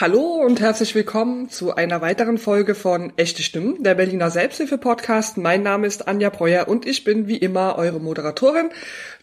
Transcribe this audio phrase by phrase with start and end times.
[0.00, 5.38] Hallo und herzlich willkommen zu einer weiteren Folge von Echte Stimmen, der Berliner Selbsthilfe-Podcast.
[5.38, 8.70] Mein Name ist Anja Breuer und ich bin wie immer eure Moderatorin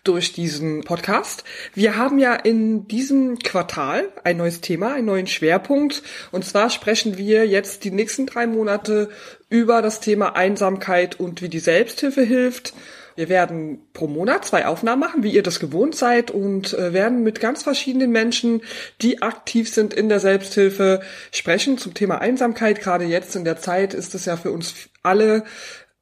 [0.04, 1.46] durch diesen Podcast.
[1.76, 6.04] Wir haben ja in diesem Quartal ein neues Thema, einen neuen Schwerpunkt.
[6.34, 9.08] Und zwar sprechen wir jetzt die nächsten drei Monate
[9.48, 12.74] über das Thema Einsamkeit und wie die Selbsthilfe hilft.
[13.16, 17.24] Wir werden pro Monat zwei Aufnahmen machen, wie ihr das gewohnt seid, und äh, werden
[17.24, 18.62] mit ganz verschiedenen Menschen,
[19.02, 22.82] die aktiv sind in der Selbsthilfe, sprechen zum Thema Einsamkeit.
[22.82, 25.44] Gerade jetzt in der Zeit ist es ja für uns alle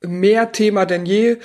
[0.05, 1.37] mehr Thema denn je.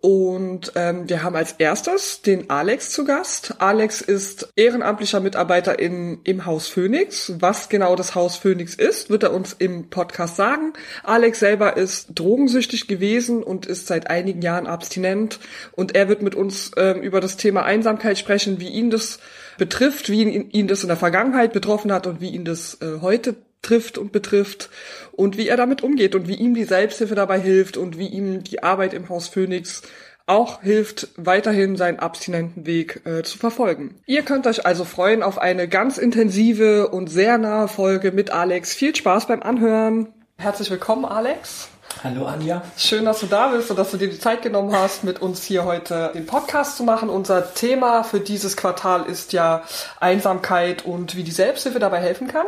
[0.00, 3.54] Und ähm, wir haben als erstes den Alex zu Gast.
[3.58, 7.32] Alex ist ehrenamtlicher Mitarbeiter in, im Haus Phoenix.
[7.38, 10.74] Was genau das Haus Phoenix ist, wird er uns im Podcast sagen.
[11.02, 15.40] Alex selber ist drogensüchtig gewesen und ist seit einigen Jahren abstinent.
[15.72, 19.20] Und er wird mit uns ähm, über das Thema Einsamkeit sprechen, wie ihn das
[19.56, 23.00] betrifft, wie ihn, ihn das in der Vergangenheit betroffen hat und wie ihn das äh,
[23.00, 24.70] heute trifft und betrifft
[25.16, 28.44] und wie er damit umgeht und wie ihm die Selbsthilfe dabei hilft und wie ihm
[28.44, 29.82] die Arbeit im Haus Phoenix
[30.26, 34.00] auch hilft, weiterhin seinen abstinenten Weg äh, zu verfolgen.
[34.06, 38.74] Ihr könnt euch also freuen auf eine ganz intensive und sehr nahe Folge mit Alex.
[38.74, 40.08] Viel Spaß beim Anhören.
[40.38, 41.68] Herzlich willkommen, Alex.
[42.02, 42.62] Hallo Anja.
[42.76, 45.44] Schön, dass du da bist und dass du dir die Zeit genommen hast, mit uns
[45.44, 47.08] hier heute den Podcast zu machen.
[47.08, 49.62] Unser Thema für dieses Quartal ist ja
[50.00, 52.46] Einsamkeit und wie die Selbsthilfe dabei helfen kann.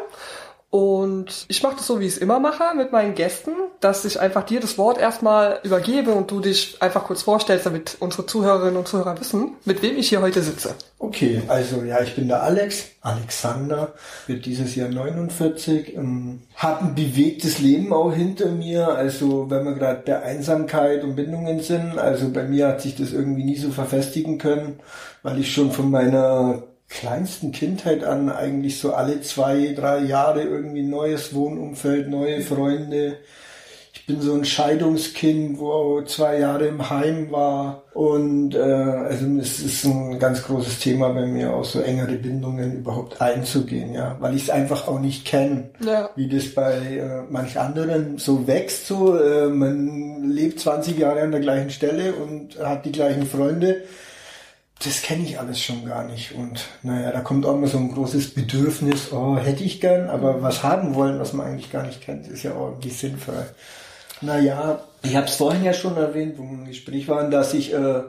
[0.77, 4.21] Und ich mache das so, wie ich es immer mache mit meinen Gästen, dass ich
[4.21, 8.77] einfach dir das Wort erstmal übergebe und du dich einfach kurz vorstellst, damit unsere Zuhörerinnen
[8.77, 10.75] und Zuhörer wissen, mit wem ich hier heute sitze.
[10.99, 13.95] Okay, also ja, ich bin der Alex, Alexander,
[14.27, 19.73] wird dieses Jahr 49, ähm, habe ein bewegtes Leben auch hinter mir, also wenn wir
[19.73, 23.71] gerade bei Einsamkeit und Bindungen sind, also bei mir hat sich das irgendwie nie so
[23.71, 24.81] verfestigen können,
[25.23, 30.83] weil ich schon von meiner kleinsten Kindheit an eigentlich so alle zwei, drei Jahre irgendwie
[30.83, 33.19] neues Wohnumfeld, neue Freunde.
[33.93, 37.83] Ich bin so ein Scheidungskind, wo zwei Jahre im Heim war.
[37.93, 42.77] Und äh, also es ist ein ganz großes Thema bei mir, auch so engere Bindungen
[42.77, 46.11] überhaupt einzugehen, ja, weil ich es einfach auch nicht kenne, ja.
[46.15, 48.87] wie das bei äh, manch anderen so wächst.
[48.87, 53.83] So, äh, man lebt 20 Jahre an der gleichen Stelle und hat die gleichen Freunde
[54.85, 56.33] das kenne ich alles schon gar nicht.
[56.33, 60.43] Und naja, da kommt auch immer so ein großes Bedürfnis, oh, hätte ich gern, aber
[60.43, 63.47] was haben wollen, was man eigentlich gar nicht kennt, ist ja auch irgendwie sinnvoll.
[64.21, 67.73] Naja, ich habe es vorhin ja schon erwähnt, wo wir im Gespräch waren, dass ich
[67.73, 68.03] äh,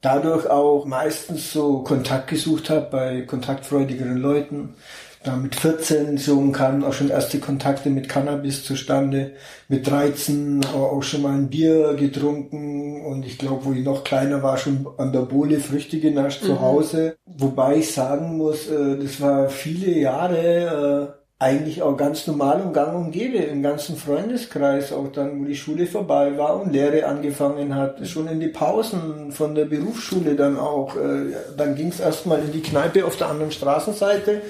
[0.00, 4.74] dadurch auch meistens so Kontakt gesucht habe bei kontaktfreudigeren Leuten
[5.24, 9.32] da mit 14 so kamen auch schon erste Kontakte mit Cannabis zustande.
[9.68, 14.42] Mit 13 auch schon mal ein Bier getrunken und ich glaube, wo ich noch kleiner
[14.42, 16.46] war, schon an der Bohle Früchte genascht mhm.
[16.46, 17.16] zu Hause.
[17.24, 22.72] Wobei ich sagen muss, äh, das war viele Jahre äh, eigentlich auch ganz normal und
[22.72, 27.06] gang und gäbe im ganzen Freundeskreis, auch dann, wo die Schule vorbei war und Lehre
[27.06, 30.96] angefangen hat, schon in die Pausen von der Berufsschule dann auch.
[30.96, 34.42] Äh, dann ging es erstmal in die Kneipe auf der anderen Straßenseite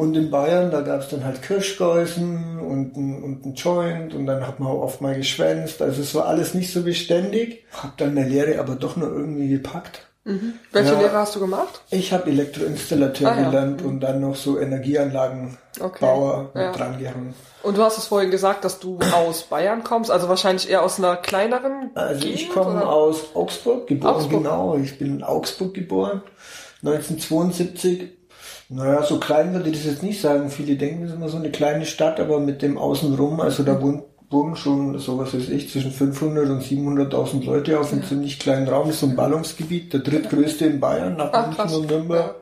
[0.00, 4.24] und in Bayern, da gab es dann halt Kirschgeusen und ein, und ein Joint und
[4.24, 5.82] dann hat man auch oft mal geschwänzt.
[5.82, 7.66] Also es war alles nicht so beständig.
[7.70, 10.06] Hab dann eine Lehre aber doch nur irgendwie gepackt.
[10.24, 10.54] Mhm.
[10.72, 11.82] Welche ja, Lehre hast du gemacht?
[11.90, 13.50] Ich habe Elektroinstallateur ah, ja.
[13.50, 13.88] gelernt mhm.
[13.88, 16.62] und dann noch so Energieanlagenbauer okay.
[16.62, 16.72] ja.
[16.72, 17.34] dran gehangen.
[17.62, 20.98] Und du hast es vorhin gesagt, dass du aus Bayern kommst, also wahrscheinlich eher aus
[20.98, 24.42] einer kleineren Also Gegend, ich komme aus Augsburg, geboren Augsburg.
[24.42, 24.76] genau.
[24.76, 26.22] Ich bin in Augsburg geboren,
[26.82, 28.19] 1972
[28.72, 30.48] naja, so klein würde ich das jetzt nicht sagen.
[30.48, 33.82] Viele denken, es ist immer so eine kleine Stadt, aber mit dem Außenrum, also da
[33.82, 38.08] wohnt, wohnen schon, so was weiß ich, zwischen 500 und 700.000 Leute auf einem ja.
[38.08, 38.86] ziemlich kleinen Raum.
[38.86, 42.36] Das ist so ein Ballungsgebiet, der drittgrößte in Bayern, nach Ach, München und Nürnberg.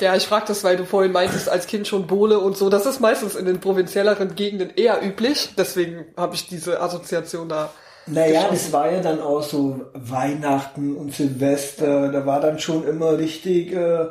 [0.00, 0.16] Ja.
[0.16, 2.68] ich frage das, weil du vorhin meintest, als Kind schon Bohle und so.
[2.68, 5.50] Das ist meistens in den provinzielleren Gegenden eher üblich.
[5.56, 7.70] Deswegen habe ich diese Assoziation da.
[8.06, 12.08] Naja, das war ja dann auch so Weihnachten und Silvester.
[12.08, 13.72] Da war dann schon immer richtig...
[13.72, 14.06] Äh,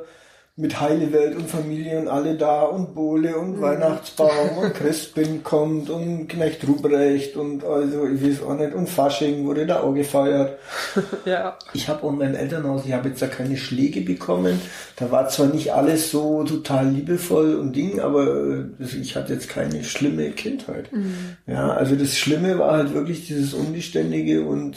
[0.59, 3.61] mit Heile Welt und Familie und alle da und Bohle und mhm.
[3.61, 9.45] Weihnachtsbaum und Christbind kommt und Knecht Ruprecht und also ich weiß auch nicht und Fasching
[9.45, 10.59] wurde da auch gefeiert.
[11.25, 11.57] ja.
[11.73, 14.59] Ich habe auch in meinem Elternhaus, ich habe jetzt da keine Schläge bekommen.
[14.97, 18.65] Da war zwar nicht alles so total liebevoll und Ding, aber äh,
[19.01, 20.91] ich hatte jetzt keine schlimme Kindheit.
[20.91, 21.37] Mhm.
[21.47, 24.75] Ja, also das Schlimme war halt wirklich dieses Unbeständige und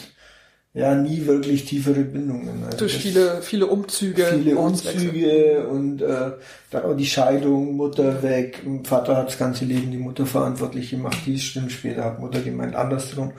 [0.73, 2.63] ja nie wirklich tiefere Bindungen.
[2.65, 4.25] Also Durch viele, viele Umzüge.
[4.25, 6.31] Viele Umzüge und äh,
[6.71, 8.63] dann auch die Scheidung, Mutter weg.
[8.83, 11.17] Vater hat das ganze Leben die Mutter verantwortlich gemacht.
[11.27, 13.33] Dies stimmt, später hat Mutter gemeint andersrum.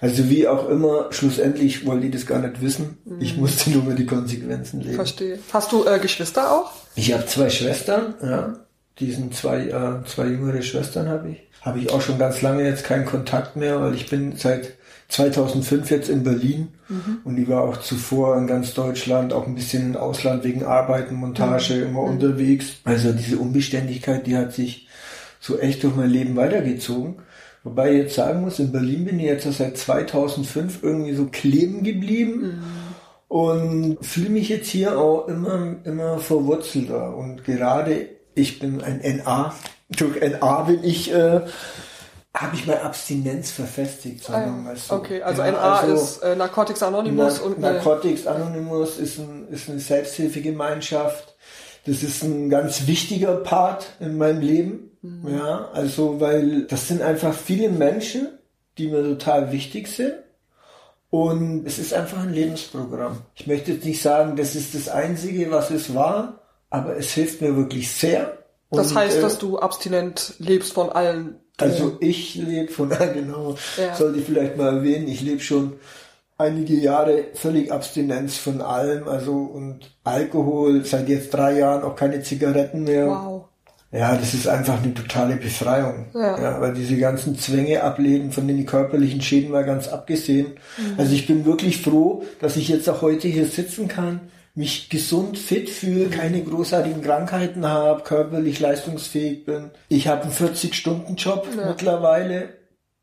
[0.00, 2.96] Also wie auch immer, schlussendlich wollte die das gar nicht wissen.
[3.04, 3.20] Mhm.
[3.20, 4.94] Ich musste nur über die Konsequenzen leben.
[4.94, 5.38] Verstehe.
[5.52, 6.72] Hast du äh, Geschwister auch?
[6.94, 8.56] Ich habe zwei Schwestern, ja.
[9.00, 11.38] Diesen zwei, äh, zwei jüngere Schwestern habe ich.
[11.60, 14.74] Habe ich auch schon ganz lange jetzt keinen Kontakt mehr, weil ich bin seit
[15.08, 17.18] 2005 jetzt in Berlin mhm.
[17.24, 21.14] und ich war auch zuvor in ganz Deutschland, auch ein bisschen im Ausland wegen Arbeiten,
[21.14, 21.82] Montage mhm.
[21.82, 22.10] immer mhm.
[22.10, 22.76] unterwegs.
[22.84, 24.86] Also diese Unbeständigkeit, die hat sich
[25.40, 27.16] so echt durch mein Leben weitergezogen.
[27.64, 31.82] Wobei ich jetzt sagen muss, in Berlin bin ich jetzt seit 2005 irgendwie so kleben
[31.82, 32.40] geblieben.
[32.40, 32.88] Mhm
[33.28, 37.14] und fühle mich jetzt hier auch immer, immer verwurzelter.
[37.14, 38.08] Und gerade
[38.38, 39.54] ich bin ein NA.
[39.90, 41.40] Durch NA bin ich, äh,
[42.34, 44.94] habe ich meine Abstinenz verfestigt, sagen wir mal so.
[44.94, 49.48] Okay, also ja, NA also ist äh, Narcotics Anonymous Na, und Narcotics Anonymous ist, ein,
[49.48, 51.34] ist eine Selbsthilfegemeinschaft.
[51.86, 54.90] Das ist ein ganz wichtiger Part in meinem Leben.
[55.02, 55.38] Mhm.
[55.38, 58.28] Ja, also weil das sind einfach viele Menschen,
[58.76, 60.14] die mir total wichtig sind
[61.10, 63.22] und es ist einfach ein Lebensprogramm.
[63.34, 67.40] Ich möchte jetzt nicht sagen, das ist das Einzige, was es war, aber es hilft
[67.40, 68.38] mir wirklich sehr.
[68.70, 71.36] Das heißt, äh, dass du abstinent lebst von allen.
[71.56, 73.56] Also ich lebe von allen, genau.
[73.76, 73.94] Ja.
[73.94, 75.74] Sollte ich vielleicht mal erwähnen, ich lebe schon
[76.36, 82.22] einige Jahre völlig Abstinenz von allem, also und Alkohol, seit jetzt drei Jahren auch keine
[82.22, 83.08] Zigaretten mehr.
[83.08, 83.44] Wow.
[83.90, 86.06] Ja, das ist einfach eine totale Befreiung.
[86.14, 86.38] Ja.
[86.38, 90.58] ja weil diese ganzen Zwänge ablegen, von den körperlichen Schäden mal ganz abgesehen.
[90.76, 90.98] Mhm.
[90.98, 94.20] Also ich bin wirklich froh, dass ich jetzt auch heute hier sitzen kann,
[94.58, 99.70] mich gesund, fit fühle, keine großartigen Krankheiten habe, körperlich leistungsfähig bin.
[99.88, 101.66] Ich habe einen 40-Stunden-Job ja.
[101.66, 102.48] mittlerweile.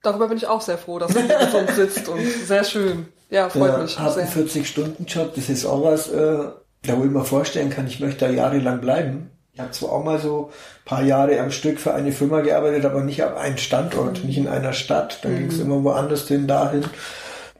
[0.03, 3.05] Darüber bin ich auch sehr froh, dass du gesund sitzt und sehr schön.
[3.29, 3.91] Ja, freut ja, mich.
[3.93, 6.43] Ich habe einen 40-Stunden-Job, das ist auch was, äh,
[6.83, 9.29] da wo ich mir vorstellen kann, ich möchte da jahrelang bleiben.
[9.53, 10.51] Ich habe zwar auch mal so
[10.83, 14.27] paar Jahre am Stück für eine Firma gearbeitet, aber nicht an einem Standort, mhm.
[14.27, 15.19] nicht in einer Stadt.
[15.21, 15.37] Da mhm.
[15.37, 16.83] ging es immer woanders hin, dahin.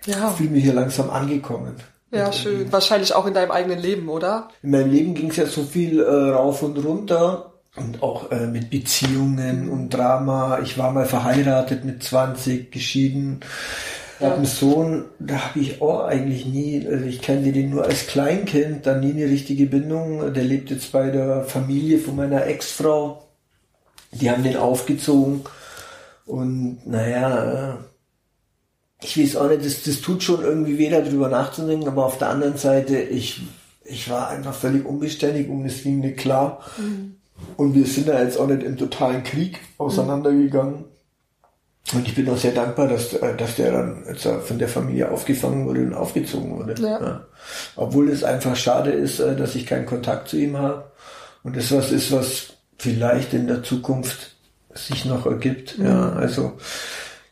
[0.06, 0.32] Ja.
[0.32, 1.78] Ich fühle mich hier langsam angekommen.
[2.12, 2.72] Ja, schön.
[2.72, 4.50] Wahrscheinlich auch in deinem eigenen Leben, oder?
[4.62, 8.48] In meinem Leben ging es ja so viel äh, rauf und runter und auch äh,
[8.48, 10.60] mit Beziehungen und Drama.
[10.64, 13.42] Ich war mal verheiratet mit 20, geschieden.
[14.18, 17.84] Ich habe einen Sohn, da habe ich auch eigentlich nie, also ich kenne den nur
[17.84, 20.34] als Kleinkind, dann nie eine richtige Bindung.
[20.34, 23.28] Der lebt jetzt bei der Familie von meiner Ex-Frau.
[24.14, 25.42] Die haben den aufgezogen.
[26.26, 27.76] Und naja, äh,
[29.06, 32.30] ich weiß auch nicht, das, das tut schon irgendwie weh, darüber nachzudenken, aber auf der
[32.30, 33.44] anderen Seite, ich,
[33.84, 36.62] ich war einfach völlig unbeständig und es ging nicht klar.
[36.78, 37.18] Mhm.
[37.56, 40.86] Und wir sind da jetzt auch nicht im totalen Krieg auseinandergegangen.
[41.94, 45.12] Und ich bin auch sehr dankbar, dass, äh, dass der dann jetzt von der Familie
[45.12, 46.82] aufgefangen wurde und aufgezogen wurde.
[46.82, 47.00] Ja.
[47.00, 47.26] Ja.
[47.76, 50.92] Obwohl es einfach schade ist, äh, dass ich keinen Kontakt zu ihm habe.
[51.44, 54.36] Und das was ist, was vielleicht in der Zukunft
[54.74, 55.78] sich noch ergibt.
[55.78, 55.86] Mhm.
[55.86, 56.54] Ja, also,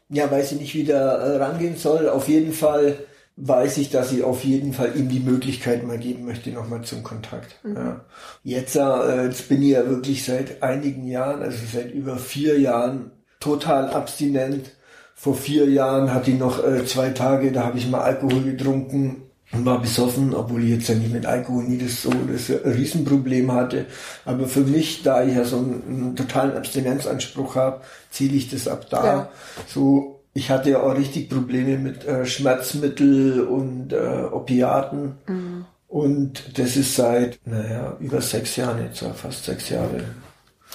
[0.10, 2.10] ja, weiß ich nicht, wie da äh, rangehen soll.
[2.10, 2.98] Auf jeden Fall
[3.36, 7.04] weiß ich, dass ich auf jeden Fall ihm die Möglichkeit mal geben möchte, nochmal zum
[7.04, 7.60] Kontakt.
[7.64, 7.76] Mhm.
[7.76, 8.06] Ja.
[8.44, 13.12] Jetzt, äh, jetzt bin ich ja wirklich seit einigen Jahren, also seit über vier Jahren,
[13.40, 14.72] total abstinent.
[15.16, 19.23] Vor vier Jahren hatte ich noch äh, zwei Tage, da habe ich mal Alkohol getrunken
[19.54, 23.52] und war besoffen, obwohl ich jetzt ja nicht mit Alkohol nie das so das Riesenproblem
[23.52, 23.86] hatte.
[24.26, 28.68] Aber für mich, da ich ja so einen, einen totalen Abstinenzanspruch habe, ziele ich das
[28.68, 29.06] ab da.
[29.06, 29.30] Ja.
[29.68, 35.18] So, ich hatte ja auch richtig Probleme mit äh, Schmerzmittel und äh, Opiaten.
[35.28, 35.66] Mhm.
[35.88, 40.04] Und das ist seit, naja, über sechs Jahren jetzt, fast sechs Jahre.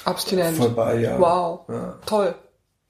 [0.04, 0.56] Abstinent.
[0.56, 1.18] Vorbei, ja.
[1.18, 1.62] Wow.
[1.68, 1.98] Ja.
[2.06, 2.34] Toll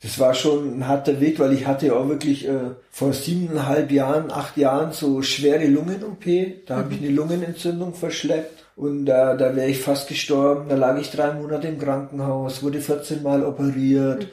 [0.03, 3.91] das war schon ein harter Weg, weil ich hatte ja auch wirklich äh, vor siebeneinhalb
[3.91, 6.25] Jahren, acht Jahren so schwere Lungen-OP.
[6.67, 6.79] Da mhm.
[6.79, 10.69] habe ich eine Lungenentzündung verschleppt und da, da wäre ich fast gestorben.
[10.69, 14.29] Da lag ich drei Monate im Krankenhaus, wurde 14 Mal operiert,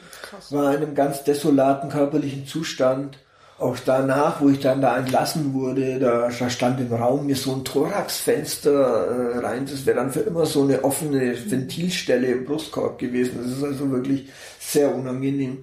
[0.51, 3.18] mhm, war in einem ganz desolaten körperlichen Zustand.
[3.58, 7.54] Auch danach, wo ich dann da entlassen wurde, da, da stand im Raum mir so
[7.54, 9.66] ein Thoraxfenster äh, rein.
[9.66, 13.40] Das wäre dann für immer so eine offene Ventilstelle im Brustkorb gewesen.
[13.42, 14.28] Das ist also wirklich
[14.60, 15.60] sehr unangenehm.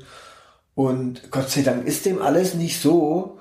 [0.74, 3.38] Und Gott sei Dank ist dem alles nicht so.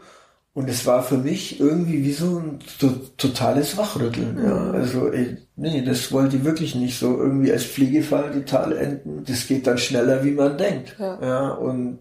[0.53, 4.37] Und es war für mich irgendwie wie so ein to totales Wachrütteln.
[4.43, 4.53] Ja.
[4.53, 4.75] Mhm.
[4.75, 9.23] Also, ey, nee, das wollte ich wirklich nicht so irgendwie als Pflegefall total enden.
[9.25, 10.97] Das geht dann schneller, wie man denkt.
[10.99, 11.19] Ja.
[11.21, 11.99] ja und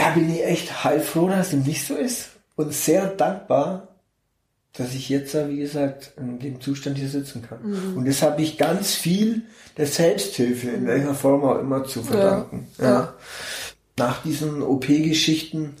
[0.00, 2.30] da bin ich echt heilfroh, dass es nicht so ist.
[2.56, 3.88] Und sehr dankbar,
[4.72, 7.58] dass ich jetzt, wie gesagt, in dem Zustand hier sitzen kann.
[7.62, 7.96] Mhm.
[7.98, 9.42] Und das habe ich ganz viel
[9.76, 12.68] der Selbsthilfe, in welcher Form auch immer, zu verdanken.
[12.78, 12.84] Ja.
[12.84, 13.14] ja.
[13.98, 15.74] Nach diesen OP-Geschichten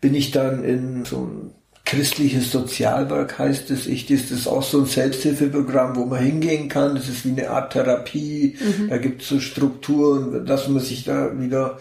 [0.00, 1.52] bin ich dann in so ein
[1.84, 3.86] christliches Sozialwerk heißt es.
[3.86, 6.94] Ich, das ist auch so ein Selbsthilfeprogramm, wo man hingehen kann.
[6.94, 8.56] Das ist wie eine Art Therapie.
[8.58, 8.88] Mhm.
[8.88, 11.78] Da gibt es so Strukturen, dass man sich da wieder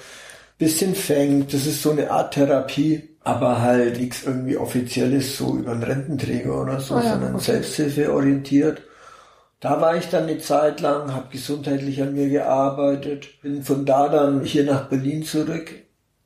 [0.62, 1.53] bisschen fängt.
[1.53, 6.60] Das ist so eine Art Therapie aber halt nichts irgendwie Offizielles so über einen Rententräger
[6.60, 7.44] oder so, oh ja, sondern okay.
[7.44, 8.82] Selbsthilfe orientiert.
[9.60, 14.10] Da war ich dann eine Zeit lang, habe gesundheitlich an mir gearbeitet, bin von da
[14.10, 15.72] dann hier nach Berlin zurück,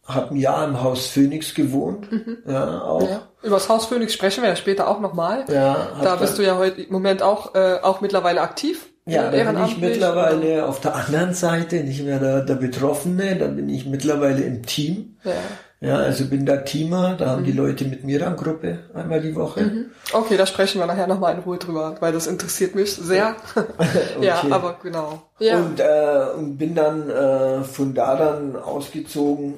[0.05, 2.09] habe ein Jahr im Haus Phoenix gewohnt.
[2.09, 2.37] Mhm.
[2.47, 3.09] Ja, auch.
[3.09, 3.27] Ja.
[3.43, 5.43] Über das Haus Phoenix sprechen wir ja später auch nochmal.
[5.49, 8.87] Ja, da bist du ja heute im Moment auch, äh, auch mittlerweile aktiv.
[9.07, 10.69] Ja, da bin ich mittlerweile oder?
[10.69, 15.17] auf der anderen Seite, nicht mehr der, der Betroffene, da bin ich mittlerweile im Team.
[15.23, 15.33] Ja.
[15.81, 17.45] Ja, also bin da Teamer, da haben mhm.
[17.45, 19.61] die Leute mit mir eine Gruppe einmal die Woche.
[19.61, 19.85] Mhm.
[20.13, 23.35] Okay, da sprechen wir nachher nochmal in Ruhe drüber, weil das interessiert mich sehr.
[23.55, 24.25] okay.
[24.25, 25.21] Ja, aber genau.
[25.37, 25.57] Ja.
[25.57, 29.55] Und, äh, und bin dann äh, von da dann ausgezogen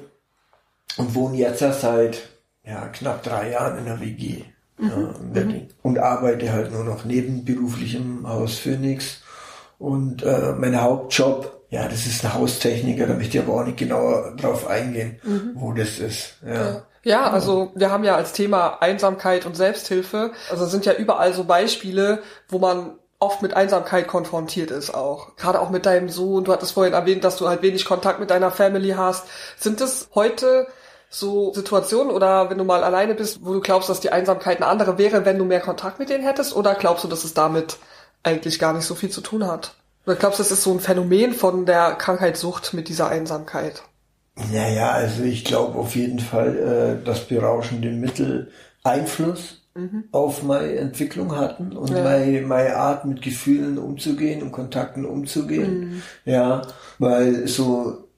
[0.98, 2.20] und wohne jetzt seit
[2.64, 4.42] ja, knapp drei Jahren in der WG
[4.76, 4.90] mhm.
[5.34, 5.44] ja.
[5.44, 5.68] Mhm.
[5.82, 9.22] Und arbeite halt nur noch nebenberuflich im Haus Phoenix.
[9.78, 13.76] Und äh, mein Hauptjob ja, das ist ein Haustechniker, da möchte ich aber auch nicht
[13.76, 15.52] genauer drauf eingehen, mhm.
[15.54, 16.36] wo das ist.
[16.46, 16.82] Ja.
[17.02, 17.30] ja.
[17.30, 22.22] also wir haben ja als Thema Einsamkeit und Selbsthilfe, also sind ja überall so Beispiele,
[22.48, 25.36] wo man oft mit Einsamkeit konfrontiert ist auch.
[25.36, 26.44] Gerade auch mit deinem Sohn.
[26.44, 29.26] Du hattest vorhin erwähnt, dass du halt wenig Kontakt mit deiner Family hast.
[29.58, 30.68] Sind es heute
[31.10, 34.66] so Situationen oder wenn du mal alleine bist, wo du glaubst, dass die Einsamkeit eine
[34.66, 36.54] andere wäre, wenn du mehr Kontakt mit denen hättest?
[36.54, 37.78] Oder glaubst du, dass es damit
[38.22, 39.74] eigentlich gar nicht so viel zu tun hat?
[40.06, 43.82] Oder glaubst du, das ist so ein Phänomen von der Krankheitssucht mit dieser Einsamkeit?
[44.52, 48.50] Naja, also ich glaube auf jeden Fall, äh, dass berauschende Mittel
[48.84, 50.04] Einfluss mhm.
[50.12, 52.02] auf meine Entwicklung hatten und ja.
[52.02, 55.80] meine, meine Art mit Gefühlen umzugehen und Kontakten umzugehen.
[55.80, 56.02] Mhm.
[56.24, 56.62] Ja,
[56.98, 58.08] weil so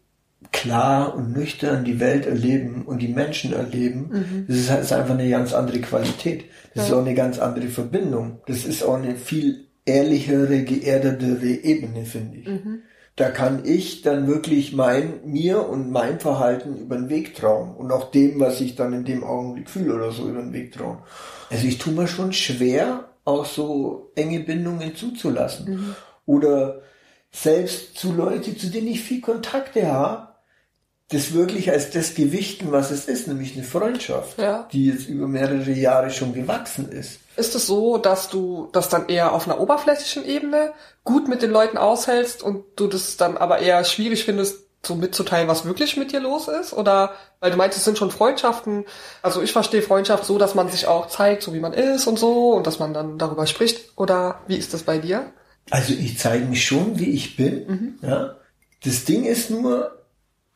[0.53, 4.45] klar und nüchtern die Welt erleben und die Menschen erleben, mhm.
[4.49, 6.45] das ist, ist, einfach eine ganz andere Qualität.
[6.75, 6.95] Das ja.
[6.95, 8.41] ist auch eine ganz andere Verbindung.
[8.47, 12.47] Das ist auch eine viel ehrlichere, geerdetere Ebene, finde ich.
[12.47, 12.83] Mhm.
[13.17, 17.93] Da kann ich dann wirklich mein, mir und mein Verhalten über den Weg trauen und
[17.93, 20.99] auch dem, was ich dann in dem Augenblick fühle oder so über den Weg trauen.
[21.51, 25.75] Also ich tue mir schon schwer, auch so enge Bindungen zuzulassen.
[25.75, 25.97] Mhm.
[26.25, 26.83] Oder
[27.31, 30.29] selbst zu Leuten, zu denen ich viel Kontakte habe,
[31.11, 34.69] das wirklich als das gewichten, was es ist, nämlich eine Freundschaft, ja.
[34.73, 37.19] die jetzt über mehrere Jahre schon gewachsen ist.
[37.41, 41.51] Ist es so, dass du das dann eher auf einer oberflächlichen Ebene gut mit den
[41.51, 46.13] Leuten aushältst und du das dann aber eher schwierig findest, so mitzuteilen, was wirklich mit
[46.13, 46.75] dir los ist?
[46.75, 48.85] Oder, weil du meinst, es sind schon Freundschaften.
[49.23, 52.19] Also ich verstehe Freundschaft so, dass man sich auch zeigt, so wie man ist und
[52.19, 53.97] so und dass man dann darüber spricht.
[53.97, 55.33] Oder wie ist das bei dir?
[55.71, 57.67] Also ich zeige mich schon, wie ich bin.
[57.67, 57.99] Mhm.
[58.03, 58.37] Ja.
[58.85, 59.99] Das Ding ist nur,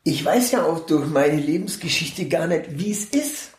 [0.02, 3.53] ich weiß ja auch durch meine Lebensgeschichte gar nicht, wie es ist.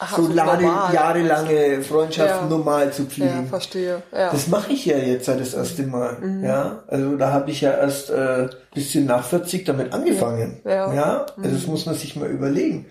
[0.00, 2.56] Aha, so lange, jahrelange Freundschaften ja.
[2.56, 3.44] normal zu pflegen.
[3.44, 4.02] Ja, verstehe.
[4.12, 4.30] Ja.
[4.30, 6.18] Das mache ich ja jetzt seit das erste Mal.
[6.20, 6.44] Mhm.
[6.44, 10.60] Ja, also da habe ich ja erst äh, bisschen nach 40 damit angefangen.
[10.64, 11.26] Ja, ja?
[11.36, 11.70] also das mhm.
[11.72, 12.86] muss man sich mal überlegen.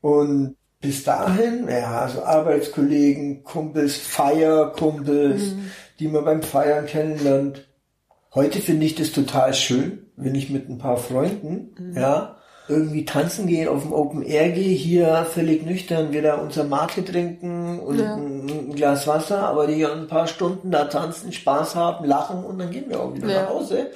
[0.00, 5.70] Und bis dahin, ja, also Arbeitskollegen, Kumpels, Feierkumpels, mhm.
[5.98, 7.66] die man beim Feiern kennenlernt.
[8.34, 11.96] Heute finde ich das total schön, wenn ich mit ein paar Freunden, mhm.
[11.96, 12.36] ja,
[12.70, 17.04] irgendwie tanzen gehen, auf dem Open Air gehe, hier völlig nüchtern, wir da unser Mate
[17.04, 18.14] trinken und ja.
[18.14, 22.58] ein, ein, Glas Wasser, aber die ein paar Stunden da tanzen, Spaß haben, lachen und
[22.58, 23.42] dann gehen wir auch wieder ja.
[23.42, 23.88] nach Hause.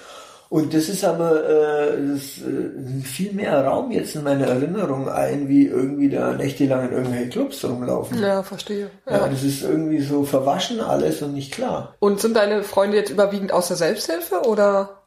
[0.50, 5.49] Und das ist aber äh, das, äh, viel mehr Raum jetzt in meiner Erinnerung ein,
[5.49, 8.23] wie irgendwie da nächtelang in irgendwelchen Clubs rumlaufen.
[8.23, 8.90] Ja, verstehe.
[9.07, 9.16] Ja.
[9.16, 11.95] ja, das ist irgendwie so verwaschen alles und nicht klar.
[11.99, 15.03] Und sind deine Freunde jetzt überwiegend aus der Selbsthilfe oder?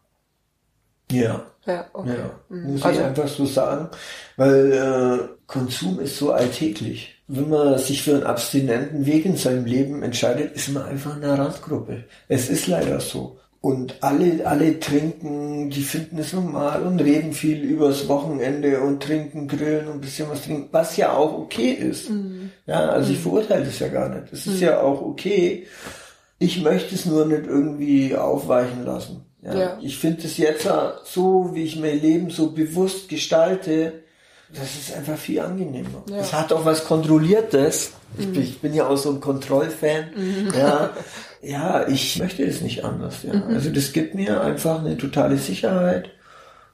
[1.12, 1.46] Ja.
[1.66, 2.16] Ja, okay.
[2.18, 2.56] ja.
[2.56, 2.74] Mhm.
[2.74, 3.90] muss also, ich einfach so sagen,
[4.38, 7.16] weil äh, Konsum ist so alltäglich.
[7.28, 11.26] Wenn man sich für einen abstinenten Weg in seinem Leben entscheidet, ist man einfach in
[11.26, 12.06] einer Randgruppe.
[12.30, 13.38] Es ist leider so.
[13.60, 19.50] Und alle, alle trinken, die finden es normal und reden viel übers Wochenende und trinken,
[19.50, 22.10] grillen und ein bisschen was trinken, was ja auch okay ist.
[22.10, 22.52] Mhm.
[22.66, 23.24] Ja, also ich mhm.
[23.24, 24.32] verurteile das ja gar nicht.
[24.32, 24.68] Es ist mhm.
[24.68, 25.66] ja auch okay.
[26.40, 29.27] Ich möchte es nur nicht irgendwie aufweichen lassen.
[29.48, 29.56] Ja.
[29.56, 29.78] ja.
[29.82, 30.68] Ich finde es jetzt
[31.06, 34.04] so, wie ich mein Leben so bewusst gestalte,
[34.54, 36.04] das ist einfach viel angenehmer.
[36.10, 36.18] Ja.
[36.18, 37.92] Es hat auch was Kontrolliertes.
[38.18, 40.06] Ich, bin, ich bin ja auch so ein Kontrollfan.
[40.16, 40.54] Mhm.
[40.58, 40.92] Ja.
[41.42, 43.24] ja, ich möchte es nicht anders.
[43.24, 43.34] Ja.
[43.34, 43.54] Mhm.
[43.54, 46.10] Also das gibt mir einfach eine totale Sicherheit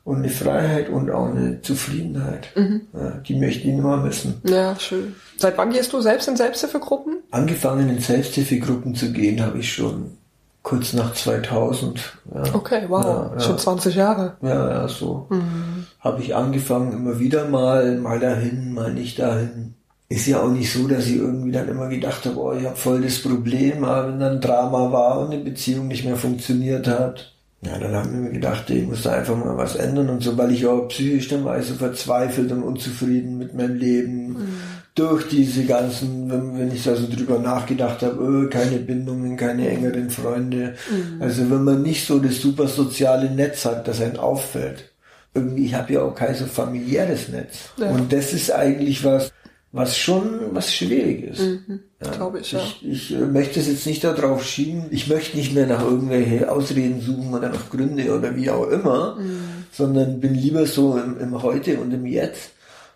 [0.03, 2.49] und eine Freiheit und auch eine Zufriedenheit.
[2.55, 2.81] Mhm.
[2.93, 4.41] Ja, die möchte ich immer missen.
[4.47, 5.15] Ja, schön.
[5.37, 7.23] Seit wann gehst du selbst in Selbsthilfegruppen?
[7.31, 10.17] Angefangen in Selbsthilfegruppen zu gehen habe ich schon
[10.63, 12.17] kurz nach 2000.
[12.33, 12.55] Ja.
[12.55, 14.37] Okay, wow, ja, schon 20 Jahre.
[14.41, 15.27] Ja, ja, so.
[15.29, 15.85] Mhm.
[15.99, 19.75] Habe ich angefangen, immer wieder mal, mal dahin, mal nicht dahin.
[20.09, 22.75] Ist ja auch nicht so, dass ich irgendwie dann immer gedacht habe, oh, ich habe
[22.75, 27.33] voll das Problem, aber wenn dann Drama war und eine Beziehung nicht mehr funktioniert hat.
[27.61, 30.37] Ja, dann haben wir mir gedacht, ich muss da einfach mal was ändern und so,
[30.37, 34.27] weil ich auch psychisch dann war ich so verzweifelt und unzufrieden mit meinem Leben.
[34.27, 39.67] Mhm durch diese ganzen, wenn, wenn ich also drüber nachgedacht habe, äh, keine Bindungen, keine
[39.67, 40.75] engeren Freunde.
[40.89, 41.21] Mhm.
[41.21, 44.91] Also wenn man nicht so das super soziale Netz hat, das einen auffällt.
[45.33, 47.69] Irgendwie, ich habe ja auch kein so familiäres Netz.
[47.77, 47.89] Ja.
[47.89, 49.31] Und das ist eigentlich was,
[49.71, 51.41] was schon was schwierig ist.
[51.41, 52.11] Mhm, ja.
[52.11, 52.59] Glaube ich, ja.
[52.59, 54.85] Ich, ich äh, möchte es jetzt nicht darauf schieben.
[54.91, 59.15] Ich möchte nicht mehr nach irgendwelche Ausreden suchen oder nach Gründe oder wie auch immer,
[59.15, 59.39] mhm.
[59.71, 62.51] sondern bin lieber so im, im Heute und im Jetzt.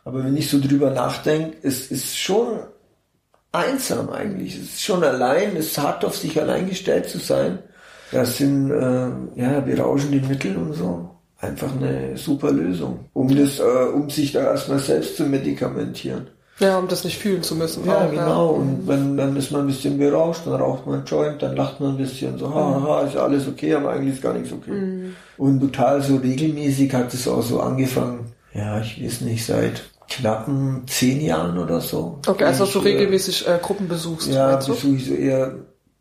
[0.07, 2.59] Aber wenn ich so drüber nachdenke, es ist schon
[3.51, 4.55] einsam eigentlich.
[4.55, 7.59] Es ist schon allein, es ist hart auf sich allein gestellt zu sein.
[8.13, 11.09] Das sind äh, ja berauschende Mittel und so
[11.39, 16.27] einfach eine super Lösung, um das, äh, um sich da erstmal selbst zu medikamentieren.
[16.59, 17.85] Ja, um das nicht fühlen zu müssen.
[17.85, 18.53] Ja, auch, genau.
[18.53, 18.61] Ja.
[18.61, 21.81] Und wenn, dann ist man ein bisschen berauscht, dann raucht man einen Joint, dann lacht
[21.81, 24.71] man ein bisschen so, haha, ist alles okay, aber eigentlich ist gar nichts okay.
[24.71, 25.15] Mhm.
[25.37, 28.31] Und total so regelmäßig hat es auch so angefangen.
[28.53, 32.19] Ja, ich weiß nicht, seit knappen zehn Jahren oder so.
[32.25, 34.27] Okay, also du äh, regelmäßig äh, Gruppen besuchst.
[34.27, 35.55] Ja, besuche ich so eher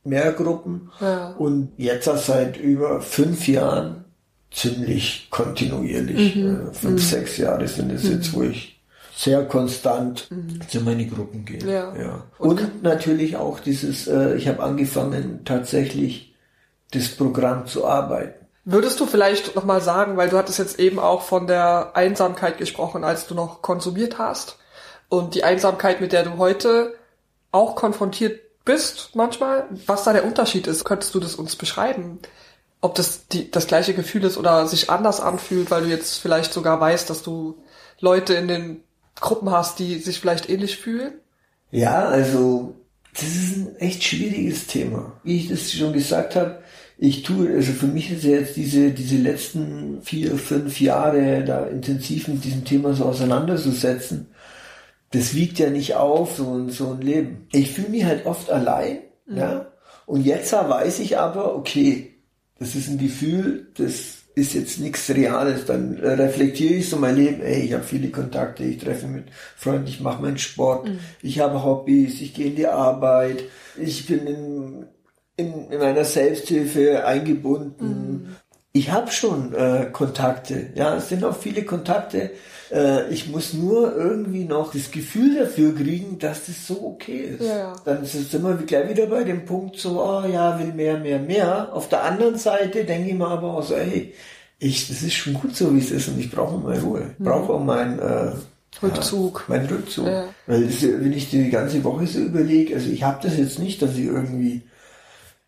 [0.05, 0.91] mehr Gruppen.
[1.01, 1.35] Ja.
[1.39, 4.05] Und jetzt seit über fünf Jahren
[4.51, 6.37] ziemlich kontinuierlich.
[6.37, 6.69] Mhm.
[6.69, 6.99] Äh, fünf, mhm.
[6.99, 8.81] sechs Jahre sind es jetzt, wo ich
[9.17, 10.61] sehr konstant mhm.
[10.69, 11.67] zu meine Gruppen gehen.
[11.69, 11.95] Ja.
[11.97, 12.25] ja.
[12.39, 16.35] Und, Und natürlich auch dieses, äh, ich habe angefangen tatsächlich
[16.93, 18.46] das Programm zu arbeiten.
[18.69, 23.05] Würdest du vielleicht nochmal sagen, weil du hattest jetzt eben auch von der Einsamkeit gesprochen,
[23.05, 24.59] als du noch konsumiert hast
[25.09, 26.97] und die Einsamkeit, mit der du heute
[27.53, 32.19] auch konfrontiert bist manchmal, was da der Unterschied ist, könntest du das uns beschreiben?
[32.81, 36.53] Ob das die, das gleiche Gefühl ist oder sich anders anfühlt, weil du jetzt vielleicht
[36.53, 37.63] sogar weißt, dass du
[38.01, 38.83] Leute in den
[39.21, 41.15] Gruppen hast, die sich vielleicht ähnlich fühlen?
[41.71, 42.75] Ja, also
[43.15, 45.13] das ist ein echt schwieriges Thema.
[45.23, 46.59] Wie ich das schon gesagt habe,
[46.99, 52.29] ich tue, also für mich ist jetzt diese, diese letzten vier, fünf Jahre da intensiv
[52.29, 54.29] mit diesem Thema so auseinanderzusetzen,
[55.11, 57.47] das wiegt ja nicht auf, so ein, so ein Leben.
[57.53, 59.37] Ich fühle mich halt oft allein, mhm.
[59.37, 59.67] ja.
[60.07, 62.15] Und jetzt weiß ich aber, okay,
[62.59, 67.43] das ist ein Gefühl, das ist jetzt nichts Reales, dann reflektiere ich so mein Leben,
[67.43, 69.25] ey, ich habe viele Kontakte, ich treffe mit
[69.57, 70.99] Freunden, ich mache meinen Sport, mhm.
[71.23, 73.45] ich habe Hobbys, ich gehe in die Arbeit,
[73.79, 74.87] ich bin in,
[75.37, 77.89] in, in meiner Selbsthilfe eingebunden.
[77.89, 78.37] Mhm.
[78.73, 82.31] Ich habe schon äh, Kontakte, ja, es sind auch viele Kontakte.
[82.71, 87.47] Äh, ich muss nur irgendwie noch das Gefühl dafür kriegen, dass das so okay ist.
[87.47, 87.75] Ja.
[87.85, 91.73] Dann sind wir gleich wieder bei dem Punkt so, oh ja, will mehr, mehr, mehr.
[91.73, 94.13] Auf der anderen Seite denke ich mir aber auch so, hey,
[94.59, 97.15] ich, das ist schon gut so, wie es ist und ich brauche mal Ruhe.
[97.19, 98.33] Ich brauche auch meinen äh,
[98.83, 99.45] Rückzug.
[99.49, 100.07] Ja, mein Rückzug.
[100.07, 100.29] Ja.
[100.47, 103.81] Weil das, wenn ich die ganze Woche so überlege, also ich habe das jetzt nicht,
[103.81, 104.63] dass ich irgendwie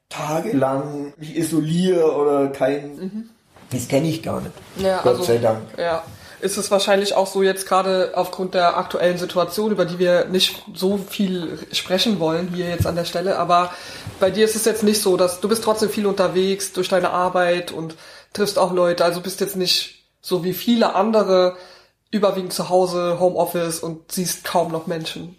[0.09, 2.97] tagelang mich isoliere oder kein.
[2.97, 3.31] Mhm.
[3.71, 4.55] Das kenne ich gar nicht.
[4.77, 5.63] Ja, Gott also, sei Dank.
[5.77, 6.03] Ja.
[6.41, 10.63] Ist es wahrscheinlich auch so jetzt gerade aufgrund der aktuellen Situation, über die wir nicht
[10.73, 13.73] so viel sprechen wollen hier jetzt an der Stelle, aber
[14.21, 17.11] bei dir ist es jetzt nicht so, dass du bist trotzdem viel unterwegs durch deine
[17.11, 17.97] Arbeit und
[18.33, 21.57] triffst auch Leute, also bist jetzt nicht so wie viele andere
[22.13, 25.37] überwiegend zu Hause, Homeoffice und siehst kaum noch Menschen.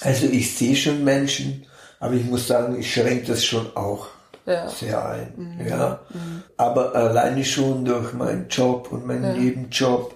[0.00, 1.66] Also ich sehe schon Menschen,
[2.02, 4.08] aber ich muss sagen, ich schränke das schon auch
[4.44, 4.68] ja.
[4.68, 5.34] sehr ein.
[5.36, 5.68] Mhm.
[5.68, 6.00] Ja.
[6.12, 6.42] Mhm.
[6.56, 9.32] Aber alleine schon durch meinen Job und meinen ja.
[9.34, 10.12] Nebenjob.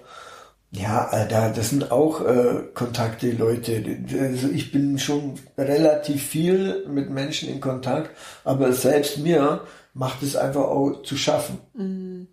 [0.71, 3.81] Ja, da, das sind auch äh, Kontakte, Leute.
[4.19, 8.09] Also ich bin schon relativ viel mit Menschen in Kontakt,
[8.43, 9.61] aber selbst mir
[9.93, 11.59] macht es einfach auch zu schaffen.
[11.73, 12.27] Mhm.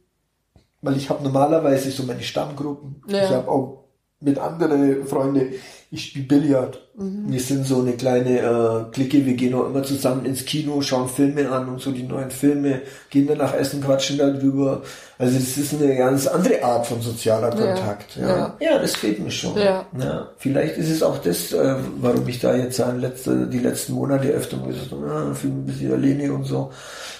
[0.82, 3.04] Weil ich habe normalerweise so meine Stammgruppen.
[3.06, 3.22] Ja.
[3.22, 3.84] Ich habe auch
[4.18, 5.52] mit anderen Freunden
[5.94, 6.80] ich spiele Billard.
[6.96, 7.32] Mhm.
[7.32, 11.08] Wir sind so eine kleine äh, Clique, wir gehen auch immer zusammen ins Kino, schauen
[11.08, 14.82] Filme an und so die neuen Filme, gehen dann nach Essen, quatschen darüber.
[15.18, 18.16] Also das ist eine ganz andere Art von sozialer Kontakt.
[18.16, 18.56] Ja, ja.
[18.60, 19.56] ja das fehlt mir schon.
[19.56, 19.86] Ja.
[19.98, 20.28] ja.
[20.36, 24.56] Vielleicht ist es auch das, äh, warum ich da jetzt letzte, die letzten Monate öfter
[24.56, 26.70] mal gesagt habe, ah, fühle ein bisschen alleine und so.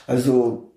[0.09, 0.74] Also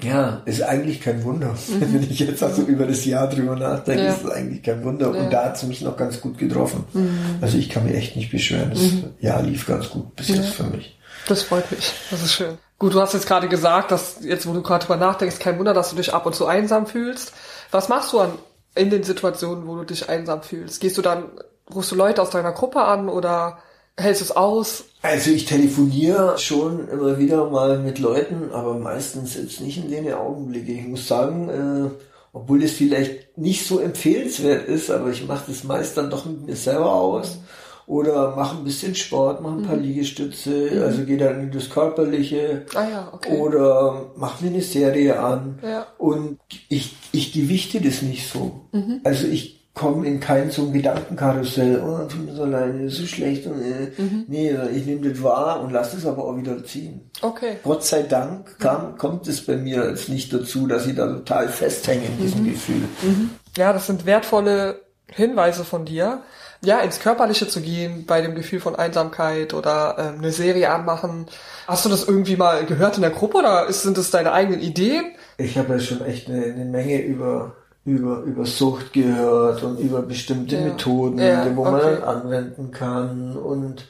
[0.00, 1.54] ja, ist eigentlich kein Wunder.
[1.68, 1.94] Mhm.
[1.94, 4.12] Wenn ich jetzt also über das Jahr drüber nachdenke, ja.
[4.12, 5.14] ist es eigentlich kein Wunder.
[5.14, 5.22] Ja.
[5.22, 6.84] Und da hat es mich noch ganz gut getroffen.
[6.92, 7.38] Mhm.
[7.40, 8.70] Also ich kann mich echt nicht beschweren.
[8.70, 9.14] Das mhm.
[9.20, 10.36] Jahr lief ganz gut bis ja.
[10.36, 10.98] jetzt für mich.
[11.26, 11.92] Das freut mich.
[12.10, 12.58] Das ist schön.
[12.78, 15.74] Gut, du hast jetzt gerade gesagt, dass jetzt, wo du gerade drüber nachdenkst, kein Wunder,
[15.74, 17.32] dass du dich ab und zu einsam fühlst.
[17.70, 18.32] Was machst du an,
[18.74, 20.80] in den Situationen, wo du dich einsam fühlst?
[20.80, 21.24] Gehst du dann,
[21.72, 23.58] rufst du Leute aus deiner Gruppe an oder
[23.96, 24.84] hältst du es aus?
[25.02, 30.12] Also ich telefoniere schon immer wieder mal mit Leuten, aber meistens jetzt nicht in den
[30.12, 30.72] Augenblicke.
[30.72, 31.90] Ich muss sagen, äh,
[32.32, 36.46] obwohl es vielleicht nicht so empfehlenswert ist, aber ich mache das meist dann doch mit
[36.46, 37.38] mir selber aus.
[37.86, 39.82] Oder mache ein bisschen Sport, mache ein paar mhm.
[39.82, 40.82] Liegestütze, mhm.
[40.82, 42.64] also gehe dann in das Körperliche.
[42.74, 43.38] Ah ja, okay.
[43.38, 45.58] Oder mache mir eine Serie an.
[45.62, 45.86] Ja.
[45.98, 46.38] Und
[46.70, 48.62] ich, ich gewichte das nicht so.
[48.72, 49.00] Mhm.
[49.04, 53.06] Also ich komme in kein so ein Gedankenkarussell, oh, tut mir so leid, ist so
[53.06, 54.24] schlecht und äh, mhm.
[54.28, 57.10] nee, ich nehme das wahr und lasse es aber auch wieder ziehen.
[57.20, 57.56] Okay.
[57.64, 61.48] Gott sei Dank kam, kommt es bei mir jetzt nicht dazu, dass ich da total
[61.48, 62.50] festhänge in diesem mhm.
[62.52, 62.82] Gefühl.
[63.02, 63.30] Mhm.
[63.56, 66.22] Ja, das sind wertvolle Hinweise von dir.
[66.62, 71.26] Ja, ins Körperliche zu gehen bei dem Gefühl von Einsamkeit oder ähm, eine Serie anmachen.
[71.66, 75.04] Hast du das irgendwie mal gehört in der Gruppe oder sind das deine eigenen Ideen?
[75.36, 80.02] Ich habe ja schon echt eine, eine Menge über über, über Sucht gehört und über
[80.02, 80.62] bestimmte ja.
[80.62, 81.70] Methoden, ja, wo okay.
[81.70, 83.86] man dann anwenden kann und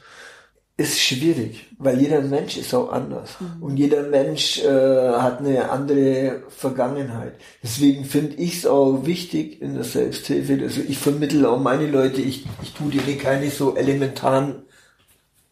[0.77, 3.63] ist schwierig, weil jeder Mensch ist auch anders mhm.
[3.63, 7.35] und jeder Mensch äh, hat eine andere Vergangenheit.
[7.63, 12.19] Deswegen finde ich es auch wichtig in der Selbsthilfe, also ich vermittle auch meine Leute,
[12.19, 14.63] ich, ich tue denen keine so elementaren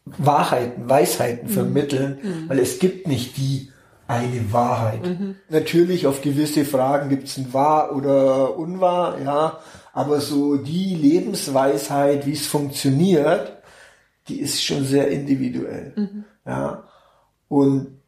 [0.04, 1.54] Wahrheiten, Weisheiten mhm.
[1.54, 2.50] vermitteln, mhm.
[2.50, 3.70] weil es gibt nicht die
[4.08, 5.04] eine Wahrheit.
[5.04, 5.36] Mhm.
[5.50, 9.60] Natürlich auf gewisse Fragen gibt es ein wahr oder unwahr, ja,
[9.94, 13.54] aber so die Lebensweisheit, wie es funktioniert,
[14.28, 16.26] die ist schon sehr individuell, mhm.
[16.46, 16.84] ja.
[17.48, 18.00] Und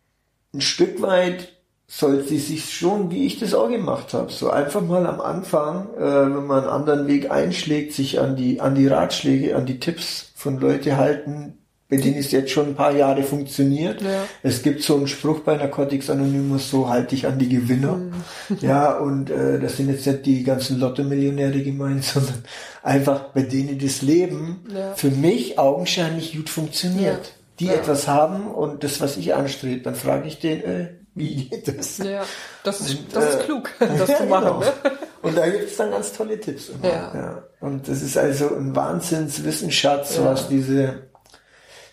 [0.53, 1.55] ein Stück weit
[1.88, 5.93] sollte sie sich schon, wie ich das auch gemacht habe, so einfach mal am Anfang,
[5.95, 9.79] äh, wenn man einen anderen Weg einschlägt, sich an die an die Ratschläge, an die
[9.79, 14.02] Tipps von Leute halten, bei denen es jetzt schon ein paar Jahre funktioniert.
[14.02, 14.26] Ja.
[14.41, 17.98] Es gibt so einen Spruch bei Narcotics Anonymous, so halte ich an die Gewinner.
[17.98, 18.13] Mhm.
[18.62, 22.43] Ja, und äh, das sind jetzt nicht die ganzen Lotto-Millionäre gemeint, sondern
[22.82, 24.93] einfach bei denen das Leben ja.
[24.93, 27.26] für mich augenscheinlich gut funktioniert.
[27.26, 27.32] Ja.
[27.60, 31.67] Die etwas haben und das, was ich anstrebe, dann frage ich den, äh, wie geht
[31.67, 32.00] das?
[32.00, 32.26] Ja,
[32.63, 34.45] das ist, und, das ist äh, klug, das zu machen.
[34.45, 34.60] Genau.
[34.60, 34.74] Ne?
[35.21, 36.69] Und da gibt es dann ganz tolle Tipps.
[36.69, 36.88] Immer.
[36.88, 37.15] Ja.
[37.15, 37.43] ja.
[37.62, 41.08] Und das ist also ein Wahnsinnswissensschatz, was diese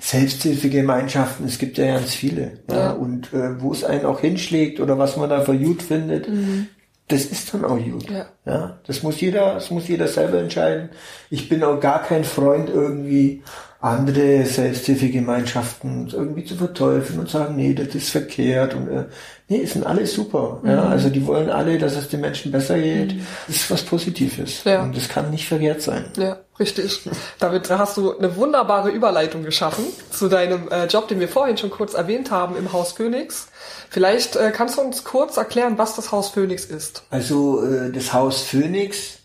[0.02, 2.58] Selbsthilfegemeinschaften, es gibt ja ganz viele.
[2.68, 2.76] Ja.
[2.76, 2.90] ja.
[2.90, 6.66] Und äh, wo es einen auch hinschlägt oder was man da für gut findet, mhm.
[7.06, 8.10] das ist dann auch gut.
[8.10, 8.26] Ja.
[8.44, 8.80] ja.
[8.84, 10.90] Das muss jeder, das muss jeder selber entscheiden.
[11.30, 13.44] Ich bin auch gar kein Freund irgendwie
[13.80, 19.04] andere Selbsthilfegemeinschaften irgendwie zu verteufeln und sagen, nee, das ist verkehrt und äh,
[19.52, 20.60] nee, sind alle super.
[20.62, 20.70] Mhm.
[20.70, 23.14] Ja, also die wollen alle, dass es den Menschen besser geht.
[23.14, 23.26] Mhm.
[23.46, 24.64] Das ist was Positives.
[24.64, 24.82] Ja.
[24.82, 26.06] Und das kann nicht verkehrt sein.
[26.16, 27.02] Ja, richtig.
[27.38, 31.70] Damit hast du eine wunderbare Überleitung geschaffen zu deinem äh, Job, den wir vorhin schon
[31.70, 33.48] kurz erwähnt haben im Haus Königs.
[33.90, 37.02] Vielleicht äh, kannst du uns kurz erklären, was das Haus Phoenix ist.
[37.10, 39.18] Also äh, das Haus Phoenix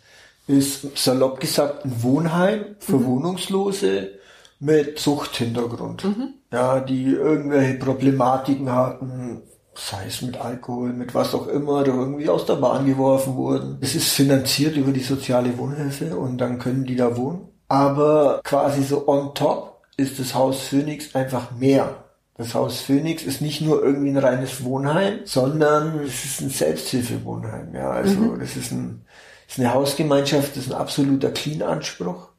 [0.47, 3.05] ist salopp gesagt ein Wohnheim für mhm.
[3.05, 4.11] Wohnungslose
[4.59, 6.03] mit Suchthintergrund.
[6.03, 6.33] Mhm.
[6.51, 9.41] Ja, die irgendwelche Problematiken hatten,
[9.77, 13.77] sei es mit Alkohol, mit was auch immer, oder irgendwie aus der Bahn geworfen wurden.
[13.81, 17.47] Es ist finanziert über die soziale Wohnhilfe und dann können die da wohnen.
[17.67, 22.03] Aber quasi so on top ist das Haus Phoenix einfach mehr.
[22.37, 27.73] Das Haus Phoenix ist nicht nur irgendwie ein reines Wohnheim, sondern es ist ein Selbsthilfewohnheim.
[27.73, 28.39] Ja, also mhm.
[28.39, 29.05] das ist, ein,
[29.47, 32.29] das ist eine Hausgemeinschaft, das ist ein absoluter Clean-Anspruch.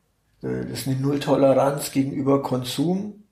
[0.41, 3.25] Das ist eine Nulltoleranz gegenüber Konsum.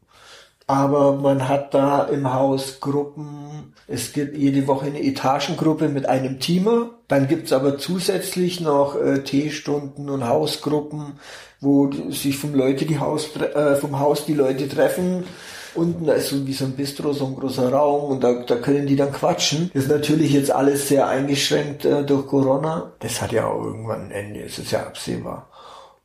[0.67, 3.73] Aber man hat da im Haus Gruppen.
[3.87, 6.91] Es gibt jede Woche eine Etagengruppe mit einem Teamer.
[7.07, 11.21] Dann gibt's aber zusätzlich noch äh, Teestunden und Hausgruppen,
[11.61, 15.25] wo sich vom Leute die Haus, äh, vom Haus die Leute treffen.
[15.77, 18.87] Unten ist so wie so ein Bistro, so ein großer Raum und da, da können
[18.87, 19.71] die dann quatschen.
[19.75, 22.93] Das ist natürlich jetzt alles sehr eingeschränkt äh, durch Corona.
[23.01, 25.49] Das hat ja auch irgendwann ein Ende, es ist ja absehbar.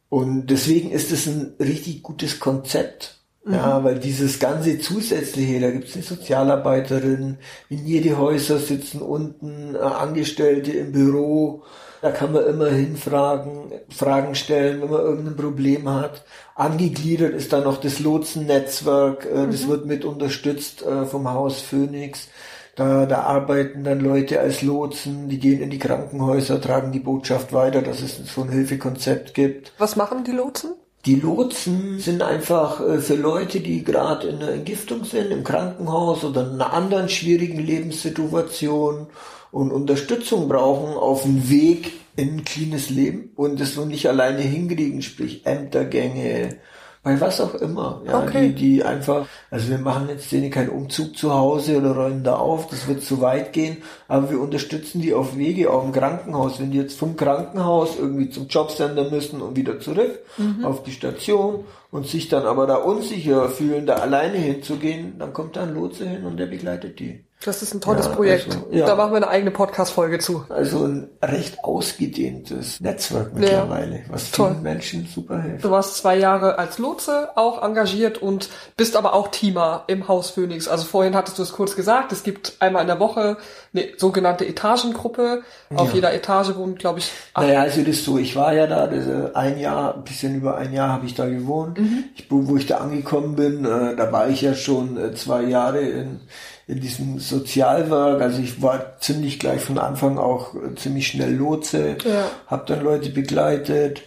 [0.10, 3.20] Und deswegen ist es ein richtig gutes Konzept.
[3.43, 3.54] Mhm.
[3.54, 7.38] Ja, weil dieses ganze zusätzliche, da gibt's eine Sozialarbeiterin,
[7.69, 11.63] in jede Häuser sitzen unten äh, Angestellte im Büro,
[12.01, 16.23] da kann man immer hinfragen, Fragen stellen, wenn man irgendein Problem hat.
[16.56, 19.51] Angegliedert ist da noch das Lotsennetzwerk, äh, mhm.
[19.51, 22.27] das wird mit unterstützt äh, vom Haus Phoenix.
[22.75, 27.54] Da, da arbeiten dann Leute als Lotsen, die gehen in die Krankenhäuser, tragen die Botschaft
[27.54, 29.73] weiter, dass es so ein Hilfekonzept gibt.
[29.77, 30.71] Was machen die Lotsen?
[31.05, 36.23] Die Lotsen sind einfach äh, für Leute, die gerade in einer Entgiftung sind, im Krankenhaus
[36.23, 39.07] oder in einer anderen schwierigen Lebenssituation
[39.51, 44.41] und Unterstützung brauchen auf dem Weg in ein cleanes Leben und das so nicht alleine
[44.41, 46.57] hinkriegen, sprich Ämtergänge,
[47.03, 48.01] bei was auch immer.
[48.05, 48.49] Ja, okay.
[48.49, 52.35] die, die einfach, also wir machen jetzt denen keinen Umzug zu Hause oder räumen da
[52.35, 56.59] auf, das wird zu weit gehen, aber wir unterstützen die auf Wege, auch im Krankenhaus.
[56.59, 60.63] Wenn die jetzt vom Krankenhaus irgendwie zum Jobcenter müssen und wieder zurück mhm.
[60.63, 65.55] auf die Station und sich dann aber da unsicher fühlen, da alleine hinzugehen, dann kommt
[65.55, 67.23] da ein Lotse hin und der begleitet die.
[67.43, 68.45] Das ist ein tolles Ja, Projekt.
[68.45, 68.86] also, ja.
[68.86, 70.45] Da machen wir eine eigene Podcast-Folge zu.
[70.49, 74.51] Also ein recht ausgedehntes Netzwerk mittlerweile, was Toll.
[74.51, 75.63] vielen Menschen super hilft.
[75.65, 80.30] Du warst zwei Jahre als Lotse auch engagiert und bist aber auch Teamer im Haus
[80.30, 80.67] Phoenix.
[80.67, 83.38] Also vorhin hattest du es kurz gesagt, es gibt einmal in der Woche
[83.73, 85.43] eine sogenannte Etagengruppe.
[85.73, 85.95] Auf Ja.
[85.95, 87.47] jeder Etage wohnen, glaube ich, acht.
[87.47, 90.36] Naja, also das ist so, ich war ja da, das, äh, ein Jahr, ein bisschen
[90.36, 91.79] über ein Jahr habe ich da gewohnt.
[91.79, 92.03] Mhm.
[92.15, 95.43] Ich, wo wo ich da angekommen bin, äh, da war ich ja schon äh, zwei
[95.43, 96.19] Jahre in,
[96.67, 98.21] in diesem Sozialwerk.
[98.21, 102.25] Also ich war ziemlich gleich von Anfang auch äh, ziemlich schnell Lotse, Ja.
[102.47, 104.01] habe dann Leute begleitet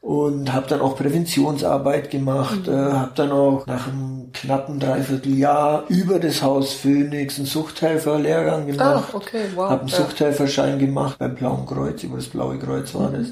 [0.00, 2.72] und habe dann auch Präventionsarbeit gemacht, Mhm.
[2.72, 9.04] äh, habe dann auch nach einem knappen Dreivierteljahr über das Haus Phoenix einen Suchthelferlehrgang gemacht.
[9.12, 9.70] Ah, okay, wow.
[9.70, 9.96] Habe einen Ja.
[9.96, 13.28] Suchthelferschein gemacht beim Blauen Kreuz, über das Blaue Kreuz war das.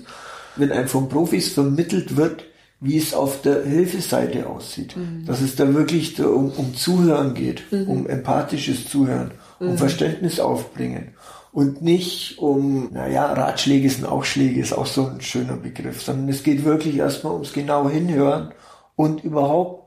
[0.56, 2.44] Wenn einem von Profis vermittelt wird,
[2.80, 4.94] wie es auf der Hilfeseite aussieht,
[5.26, 11.14] dass es da wirklich um, um Zuhören geht, um empathisches Zuhören, um Verständnis aufbringen
[11.56, 16.28] und nicht um, naja, Ratschläge sind auch Schläge, ist auch so ein schöner Begriff, sondern
[16.28, 18.52] es geht wirklich erstmal ums genau hinhören
[18.94, 19.86] und überhaupt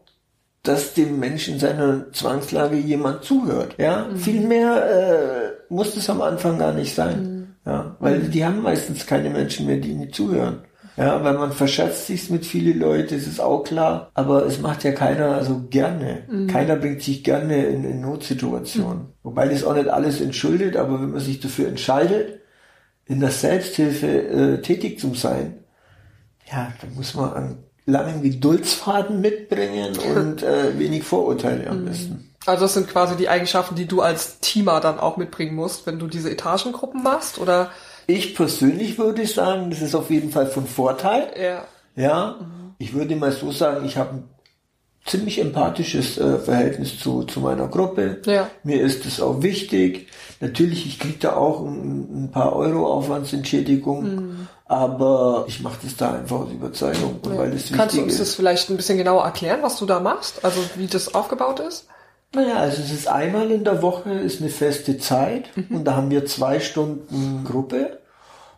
[0.63, 3.75] dass dem Menschen in seiner Zwangslage jemand zuhört.
[3.77, 7.55] Ja, viel mehr äh, muss das am Anfang gar nicht sein.
[7.65, 10.63] Ja, weil die haben meistens keine Menschen mehr, die ihnen zuhören.
[10.99, 14.11] Ja, weil man verschätzt sich mit vielen Leuten, das ist auch klar.
[14.15, 16.23] Aber es macht ja keiner also gerne.
[16.51, 19.13] Keiner bringt sich gerne in, in Notsituationen.
[19.23, 22.41] Wobei das auch nicht alles entschuldet, aber wenn man sich dafür entscheidet,
[23.05, 25.63] in der Selbsthilfe äh, tätig zu sein,
[26.51, 32.29] ja, da muss man einen langen Geduldsfaden mitbringen und äh, wenig Vorurteile am besten.
[32.45, 35.97] Also das sind quasi die Eigenschaften, die du als Teamer dann auch mitbringen musst, wenn
[35.97, 37.71] du diese Etagengruppen machst, oder?
[38.09, 41.31] Ich persönlich würde sagen, das ist auf jeden Fall von Vorteil.
[41.39, 41.65] Ja.
[41.95, 42.39] Ja,
[42.79, 44.29] ich würde mal so sagen, ich habe ein
[45.05, 48.19] ziemlich empathisches äh, Verhältnis zu, zu meiner Gruppe.
[48.25, 48.49] Ja.
[48.63, 50.07] Mir ist es auch wichtig.
[50.39, 56.13] Natürlich, ich kriege da auch ein, ein paar Euro Aufwandsentschädigung, aber ich mache das da
[56.13, 59.23] einfach aus Überzeugung, und weil es Kannst du wichtig uns das vielleicht ein bisschen genauer
[59.23, 60.43] erklären, was du da machst?
[60.43, 61.85] Also wie das aufgebaut ist?
[62.33, 66.11] Naja, also es ist einmal in der Woche ist eine feste Zeit und da haben
[66.11, 67.99] wir zwei Stunden Gruppe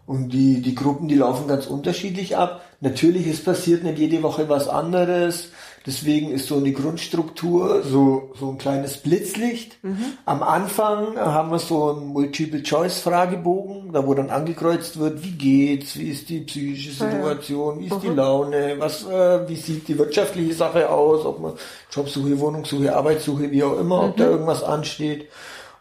[0.06, 2.66] und die, die Gruppen, die laufen ganz unterschiedlich ab.
[2.82, 5.52] Natürlich, es passiert nicht jede Woche was anderes.
[5.86, 9.78] Deswegen ist so eine Grundstruktur so, so ein kleines Blitzlicht.
[10.26, 16.10] Am Anfang haben wir so einen Multiple-Choice-Fragebogen, da wo dann angekreuzt wird, wie geht's, wie
[16.10, 20.90] ist die psychische Situation, wie ist die Laune, was, äh, wie sieht die wirtschaftliche Sache
[20.90, 21.54] aus, ob man
[21.92, 25.30] Jobsuche, Wohnungssuche, Arbeitssuche, wie auch immer, ob da irgendwas ansteht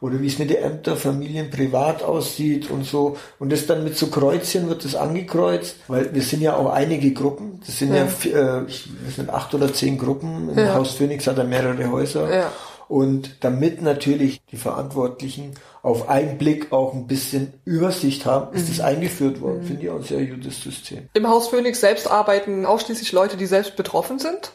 [0.00, 3.16] oder wie es mit den Ämtern, Familien, privat aussieht und so.
[3.38, 7.12] Und das dann mit so Kreuzchen wird das angekreuzt, weil wir sind ja auch einige
[7.12, 7.60] Gruppen.
[7.66, 10.50] Das sind ja, ja äh, wir sind acht oder zehn Gruppen.
[10.50, 10.74] Im Ja.
[10.74, 12.34] Haus Phoenix hat er mehrere Häuser.
[12.34, 12.52] Ja.
[12.88, 18.80] Und damit natürlich die Verantwortlichen auf einen Blick auch ein bisschen Übersicht haben, ist das
[18.80, 19.62] eingeführt worden.
[19.62, 21.08] Finde ich auch ein sehr gutes System.
[21.14, 24.52] Im Haus Phoenix selbst arbeiten ausschließlich Leute, die selbst betroffen sind?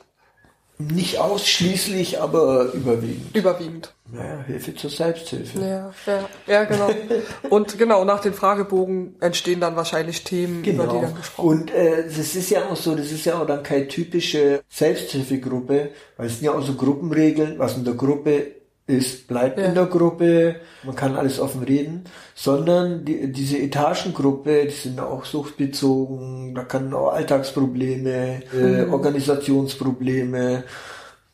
[0.77, 3.33] Nicht ausschließlich, aber überwiegend.
[3.35, 3.93] Überwiegend.
[4.11, 5.59] Naja, Hilfe zur Selbsthilfe.
[5.59, 6.89] Ja, ja, ja, genau.
[7.49, 11.01] Und genau, nach den Fragebogen entstehen dann wahrscheinlich Themen, über die Genau.
[11.01, 13.87] dann gesprochen Und äh, das ist ja auch so, das ist ja auch dann keine
[13.87, 18.47] typische Selbsthilfegruppe, weil es sind ja auch so Gruppenregeln, was in der Gruppe
[18.87, 19.65] ist, bleibt Ja.
[19.65, 22.03] in der Gruppe, man kann alles offen reden,
[22.35, 30.63] sondern die, diese Etagengruppe, die sind auch suchtbezogen, da kann auch Alltagsprobleme, äh, Organisationsprobleme,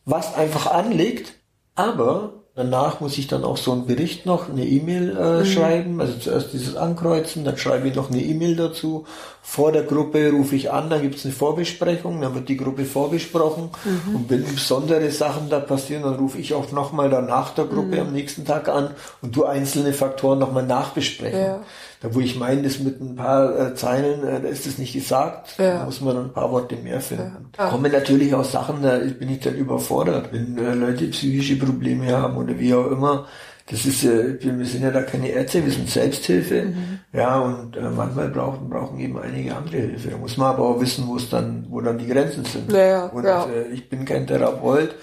[0.05, 1.33] was einfach anliegt,
[1.75, 6.13] aber danach muss ich dann auch so einen Bericht noch, eine E-Mail äh, schreiben, also
[6.19, 9.05] zuerst dieses Ankreuzen, dann schreibe ich noch eine E-Mail dazu.
[9.43, 12.85] Vor der Gruppe rufe ich an, dann gibt es eine Vorbesprechung, dann wird die Gruppe
[12.85, 13.69] vorbesprochen
[14.13, 18.13] und wenn besondere Sachen da passieren, dann rufe ich auch nochmal danach der Gruppe am
[18.13, 21.39] nächsten Tag an und du einzelne Faktoren nochmal nachbesprechen.
[21.39, 21.59] Ja.
[22.01, 24.93] Da wo ich meine, das mit ein paar äh, Zeilen, äh, da ist das nicht
[24.93, 25.79] gesagt, Ja.
[25.79, 27.49] da muss man dann ein paar Worte mehr finden.
[27.57, 27.69] Ja.
[27.69, 30.29] Kommen natürlich auch Sachen, da bin ich dann überfordert.
[30.31, 33.25] Wenn äh, Leute psychische Probleme haben oder wie auch immer,
[33.71, 36.63] das ist, äh, wir sind ja da keine Ärzte, wir sind Selbsthilfe.
[36.63, 36.99] Mhm.
[37.13, 40.09] Ja, und äh, manchmal brauchen, brauchen eben einige andere Hilfe.
[40.09, 42.69] Da muss man aber auch wissen, wo es dann, wo dann die Grenzen sind.
[42.71, 43.45] Ja, ja, und ja.
[43.45, 43.53] Mhm.
[43.53, 44.93] Äh, ich bin kein Therapeut,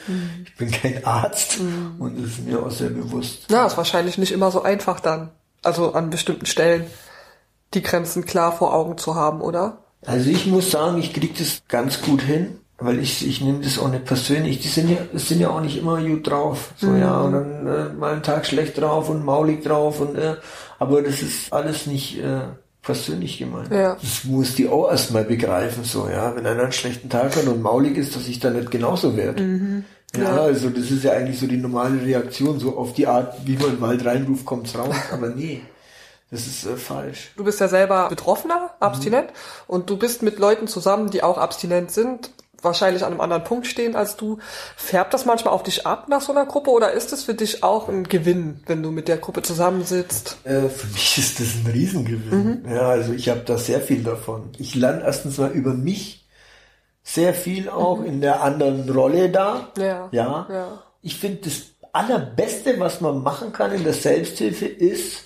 [0.44, 1.58] ich bin kein Arzt
[1.98, 3.46] und das ist mir auch sehr bewusst.
[3.48, 5.30] Na, ist wahrscheinlich nicht immer so einfach dann.
[5.62, 6.84] Also an bestimmten Stellen
[7.72, 9.78] die Grenzen klar vor Augen zu haben, oder?
[10.06, 13.78] Also ich muss sagen, ich krieg das ganz gut hin, weil ich ich nehme das
[13.78, 14.60] auch nicht persönlich.
[14.60, 17.92] Die sind ja sind ja auch nicht immer gut drauf, so ja und dann äh,
[17.92, 20.36] mal einen Tag schlecht drauf und maulig drauf und äh,
[20.78, 22.40] aber das ist alles nicht äh,
[22.82, 23.72] persönlich gemeint.
[23.72, 23.96] Ja.
[24.00, 27.60] Das muss die auch erstmal begreifen, so ja, wenn einer einen schlechten Tag hat und
[27.60, 29.82] maulig ist, dass ich da nicht genauso werde.
[30.16, 33.34] Ja, ja, also das ist ja eigentlich so die normale Reaktion, so auf die Art,
[33.44, 34.94] wie man im Wald reinruft, kommt's raus.
[35.12, 35.62] Aber nee,
[36.30, 37.32] das ist äh, falsch.
[37.36, 39.34] Du bist ja selber Betroffener, abstinent, mhm.
[39.66, 42.30] und du bist mit Leuten zusammen, die auch abstinent sind,
[42.62, 44.38] wahrscheinlich an einem anderen Punkt stehen als du.
[44.76, 47.62] Färbt das manchmal auf dich ab nach so einer Gruppe oder ist es für dich
[47.62, 50.38] auch ein Gewinn, wenn du mit der Gruppe zusammensitzt?
[50.44, 52.62] Äh, für mich ist das ein Riesengewinn.
[52.64, 52.70] Mhm.
[52.70, 54.50] Ja, also ich habe da sehr viel davon.
[54.58, 56.26] Ich lerne erstens mal über mich
[57.02, 58.06] sehr viel auch mhm.
[58.06, 59.68] in der anderen Rolle da.
[59.78, 60.08] Ja.
[60.12, 60.46] Ja.
[60.50, 60.82] ja.
[61.00, 65.24] Ich finde das allerbeste, was man machen kann in der Selbsthilfe ist,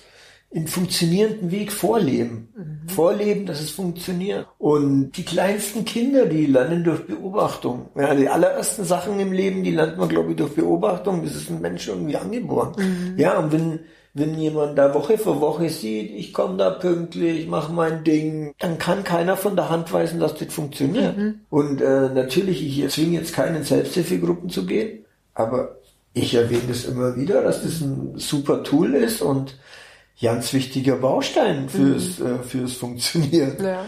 [0.55, 2.49] einen funktionierenden Weg vorleben.
[2.55, 2.89] Mhm.
[2.89, 4.45] Vorleben, dass es funktioniert.
[4.59, 7.89] Und die kleinsten Kinder, die lernen durch Beobachtung.
[7.95, 11.23] Ja, die allerersten Sachen im Leben, die lernt man, glaube ich, durch Beobachtung.
[11.23, 12.73] Das ist ein Mensch irgendwie angeboren.
[12.77, 13.17] Mhm.
[13.17, 13.79] Ja, und wenn,
[14.13, 18.53] wenn jemand da Woche für Woche sieht, ich komme da pünktlich, ich mache mein Ding,
[18.59, 21.17] dann kann keiner von der Hand weisen, dass das funktioniert.
[21.17, 21.39] Mhm.
[21.49, 25.77] Und äh, natürlich, ich zwinge jetzt keinen Selbsthilfegruppen zu gehen, aber
[26.13, 29.55] ich erwähne das immer wieder, dass das ein super Tool ist und
[30.21, 32.25] ganz wichtiger Baustein fürs, mhm.
[32.25, 33.63] äh, fürs Funktionieren.
[33.63, 33.85] Ja.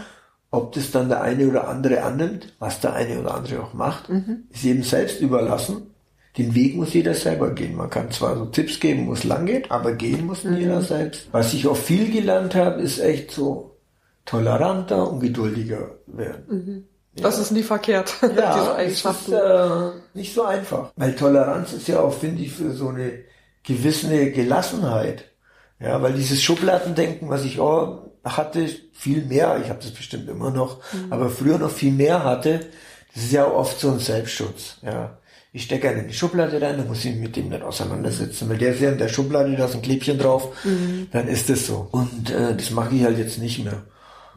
[0.52, 4.10] Ob das dann der eine oder andere annimmt, was der eine oder andere auch macht,
[4.10, 4.46] mhm.
[4.50, 5.92] ist jedem selbst überlassen.
[6.38, 7.76] Den Weg muss jeder selber gehen.
[7.76, 10.58] Man kann zwar so Tipps geben, wo es lang geht, aber gehen muss mhm.
[10.58, 11.28] jeder selbst.
[11.32, 13.78] Was ich auch viel gelernt habe, ist echt so
[14.26, 16.46] toleranter und geduldiger werden.
[16.48, 16.86] Mhm.
[17.22, 19.34] Das ist nie verkehrt, ja, diese Eigenschaften.
[19.34, 20.92] Ist, äh, nicht so einfach.
[20.96, 23.20] Weil Toleranz ist ja auch, finde ich, für so eine
[23.64, 25.26] gewisse Gelassenheit.
[25.80, 30.50] Ja, weil dieses Schubladendenken, was ich auch hatte, viel mehr, ich habe das bestimmt immer
[30.50, 31.12] noch, mhm.
[31.12, 32.62] aber früher noch viel mehr hatte,
[33.14, 34.78] das ist ja oft so ein Selbstschutz.
[34.82, 35.18] Ja.
[35.54, 38.50] Ich stecke einen in die Schublade rein, dann muss ich mich mit dem nicht auseinandersetzen.
[38.50, 41.08] Weil der ist ja in der Schublade, da ist ein Klebchen drauf, mhm.
[41.12, 41.88] dann ist es so.
[41.92, 43.84] Und äh, das mache ich halt jetzt nicht mehr.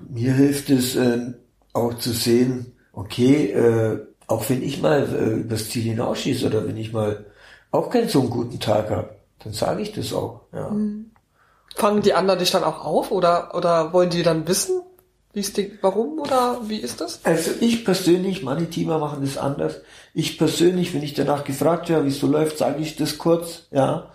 [0.09, 1.33] Mir hilft es äh,
[1.73, 3.99] auch zu sehen, okay, äh,
[4.29, 7.27] auch wenn ich mal äh, übers Ziel hinausschieße oder wenn ich mal
[7.73, 10.43] auch keinen so einen guten Tag habe, dann sage ich das auch.
[10.53, 10.71] Ja.
[10.71, 11.08] Mhm.
[11.79, 14.83] Fangen die anderen dich dann auch auf oder, oder wollen die dann wissen,
[15.33, 17.21] wie ist die, warum oder wie ist das?
[17.25, 19.77] Also ich persönlich, meine Teamer machen das anders.
[20.13, 23.69] Ich persönlich, wenn ich danach gefragt werde, wie es so läuft, sage ich das kurz,
[23.71, 24.11] ja.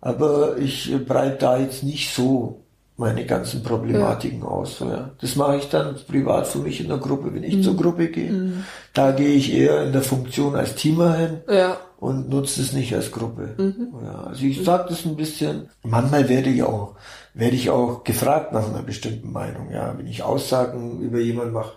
[0.00, 2.63] Aber ich breite da jetzt nicht so
[2.96, 4.46] meine ganzen Problematiken ja.
[4.46, 4.78] aus.
[4.80, 5.10] Ja.
[5.20, 7.62] Das mache ich dann privat für mich in der Gruppe, wenn ich mhm.
[7.62, 8.30] zur Gruppe gehe.
[8.30, 8.64] Mhm.
[8.92, 11.40] Da gehe ich eher in der Funktion als Teamer hin.
[11.48, 13.54] Ja und nutzt es nicht als Gruppe.
[13.56, 13.94] Mhm.
[14.04, 15.70] Ja, also ich sage das ein bisschen.
[15.82, 16.96] Manchmal werde ich auch
[17.34, 19.70] werde ich auch gefragt nach einer bestimmten Meinung.
[19.70, 21.72] Ja, wenn ich Aussagen über jemanden mache,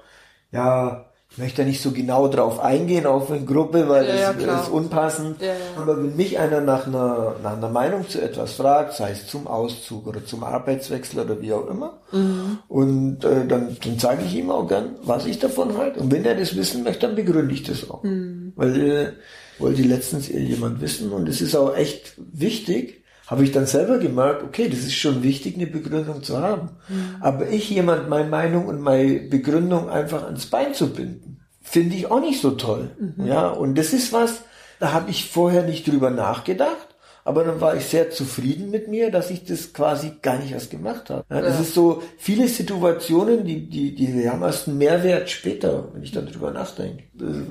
[0.51, 1.05] ja,
[1.37, 4.69] möchte da nicht so genau drauf eingehen auf eine Gruppe, weil ja, das ja, ist
[4.69, 5.41] unpassend.
[5.41, 9.27] Ja, Aber wenn mich einer nach einer, nach einer Meinung zu etwas fragt, sei es
[9.27, 12.59] zum Auszug oder zum Arbeitswechsel oder wie auch immer, mhm.
[12.67, 15.99] und äh, dann, dann sage ich ihm auch gern, was ich davon halte.
[15.99, 18.03] Und wenn er das wissen möchte, dann begründe ich das auch.
[18.03, 18.53] Mhm.
[18.55, 19.11] Weil äh,
[19.59, 22.96] wollte letztens jemand wissen und es ist auch echt wichtig,
[23.27, 26.69] habe ich dann selber gemerkt, okay, das ist schon wichtig, eine Begründung zu haben.
[26.87, 27.17] Mhm.
[27.19, 32.09] Aber ich jemand meine Meinung und meine Begründung einfach ans Bein zu binden, finde ich
[32.09, 32.89] auch nicht so toll.
[32.97, 33.27] Mhm.
[33.27, 34.43] Ja, und das ist was,
[34.79, 36.86] da habe ich vorher nicht drüber nachgedacht.
[37.27, 40.71] Aber dann war ich sehr zufrieden mit mir, dass ich das quasi gar nicht erst
[40.71, 41.25] gemacht habe.
[41.29, 41.61] Ja, das ja.
[41.63, 46.25] ist so viele Situationen, die, die, die haben erst einen Mehrwert später, wenn ich dann
[46.25, 47.03] drüber nachdenke.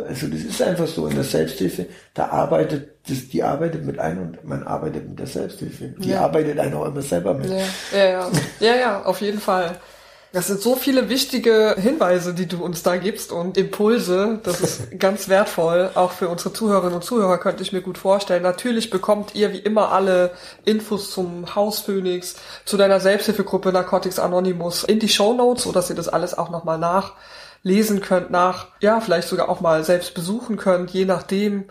[0.08, 1.84] Also das ist einfach so in der Selbsthilfe,
[2.14, 5.88] da arbeitet, das, die arbeitet mit einem und man arbeitet mit der Selbsthilfe.
[5.98, 6.22] Die ja.
[6.22, 7.50] arbeitet einen auch immer selber mit.
[7.50, 7.58] Ja,
[7.92, 9.76] ja, ja, ja, ja auf jeden Fall.
[10.37, 14.38] Das sind so viele wichtige Hinweise, die du uns da gibst und Impulse.
[14.42, 15.88] Das ist ganz wertvoll.
[15.94, 18.42] Auch für unsere Zuhörerinnen und Zuhörer könnte ich mir gut vorstellen.
[18.42, 20.33] Natürlich bekommt ihr wie immer alle
[20.66, 25.96] Infos zum Haus Phoenix, zu deiner Selbsthilfegruppe Narcotics Anonymous in die Show Notes, sodass ihr
[25.96, 30.90] das alles auch nochmal nachlesen könnt, nach, ja, vielleicht sogar auch mal selbst besuchen könnt,
[30.90, 31.64] je nachdem.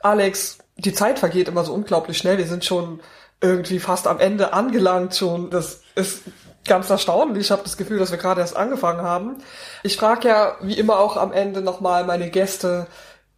[0.00, 2.36] Alex, die Zeit vergeht immer so unglaublich schnell.
[2.36, 3.00] Wir sind schon
[3.40, 5.48] irgendwie fast am Ende angelangt schon.
[5.48, 6.20] Das ist
[6.64, 7.46] ganz erstaunlich.
[7.46, 9.36] Ich habe das Gefühl, dass wir gerade erst angefangen haben.
[9.82, 12.86] Ich frage ja wie immer auch am Ende nochmal meine Gäste.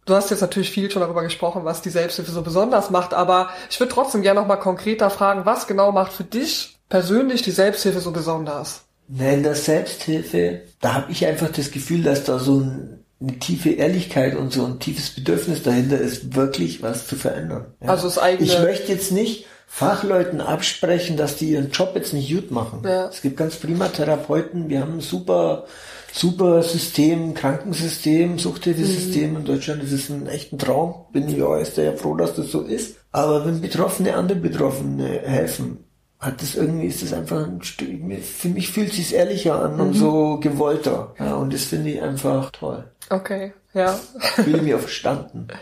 [0.05, 3.49] Du hast jetzt natürlich viel schon darüber gesprochen, was die Selbsthilfe so besonders macht, aber
[3.69, 8.01] ich würde trotzdem gerne nochmal konkreter fragen, was genau macht für dich persönlich die Selbsthilfe
[8.01, 8.81] so besonders?
[9.07, 13.39] Nein, in der Selbsthilfe, da habe ich einfach das Gefühl, dass da so ein eine
[13.39, 17.65] tiefe Ehrlichkeit und so ein tiefes Bedürfnis dahinter ist, wirklich was zu verändern.
[17.81, 17.89] Ja.
[17.89, 22.31] Also das eigene ich möchte jetzt nicht Fachleuten absprechen, dass die ihren Job jetzt nicht
[22.33, 22.81] gut machen.
[22.85, 23.07] Ja.
[23.07, 25.65] Es gibt ganz prima Therapeuten, wir haben ein super,
[26.11, 29.37] super System, Krankensystem, Suchthilfesystem mhm.
[29.37, 29.81] in Deutschland.
[29.81, 31.05] Das ist ein echter Traum.
[31.11, 32.97] Bin ich auch erst ja froh, dass das so ist.
[33.11, 35.83] Aber wenn Betroffene andere Betroffene helfen,
[36.19, 37.89] hat das irgendwie, ist das einfach ein Stück,
[38.21, 39.79] für mich fühlt es sich ehrlicher an mhm.
[39.81, 41.13] und so gewollter.
[41.19, 42.85] Ja, und das finde ich einfach toll.
[43.09, 43.99] Okay, ja.
[44.19, 45.47] Ich fühle mich auch verstanden.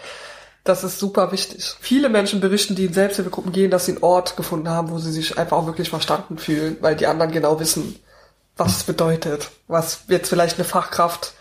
[0.63, 1.75] Das ist super wichtig.
[1.79, 5.11] Viele Menschen berichten, die in Selbsthilfegruppen gehen, dass sie einen Ort gefunden haben, wo sie
[5.11, 7.99] sich einfach auch wirklich verstanden fühlen, weil die anderen genau wissen,
[8.57, 11.33] was es bedeutet, was jetzt vielleicht eine Fachkraft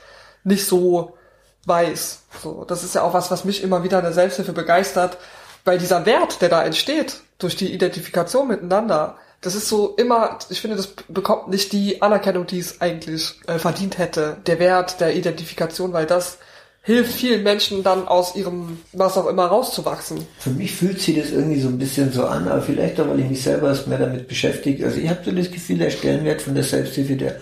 [0.43, 1.19] nicht so
[1.67, 2.23] weiß.
[2.43, 5.19] So, das ist ja auch was, was mich immer wieder in der Selbsthilfe begeistert,
[5.65, 10.61] weil dieser Wert, der da entsteht durch die Identifikation miteinander, das ist so immer, ich
[10.61, 14.37] finde, das bekommt nicht die Anerkennung, die es eigentlich äh, verdient hätte.
[14.47, 16.39] Der Wert der Identifikation, weil das
[16.83, 20.27] hilft vielen Menschen dann aus ihrem was auch immer rauszuwachsen.
[20.39, 23.21] Für mich fühlt sich das irgendwie so ein bisschen so an, aber vielleicht auch, weil
[23.21, 24.87] ich mich selber erst mehr damit beschäftige.
[24.87, 27.37] Also ich habe so das Gefühl, der Stellenwert von der Selbsthilfe, der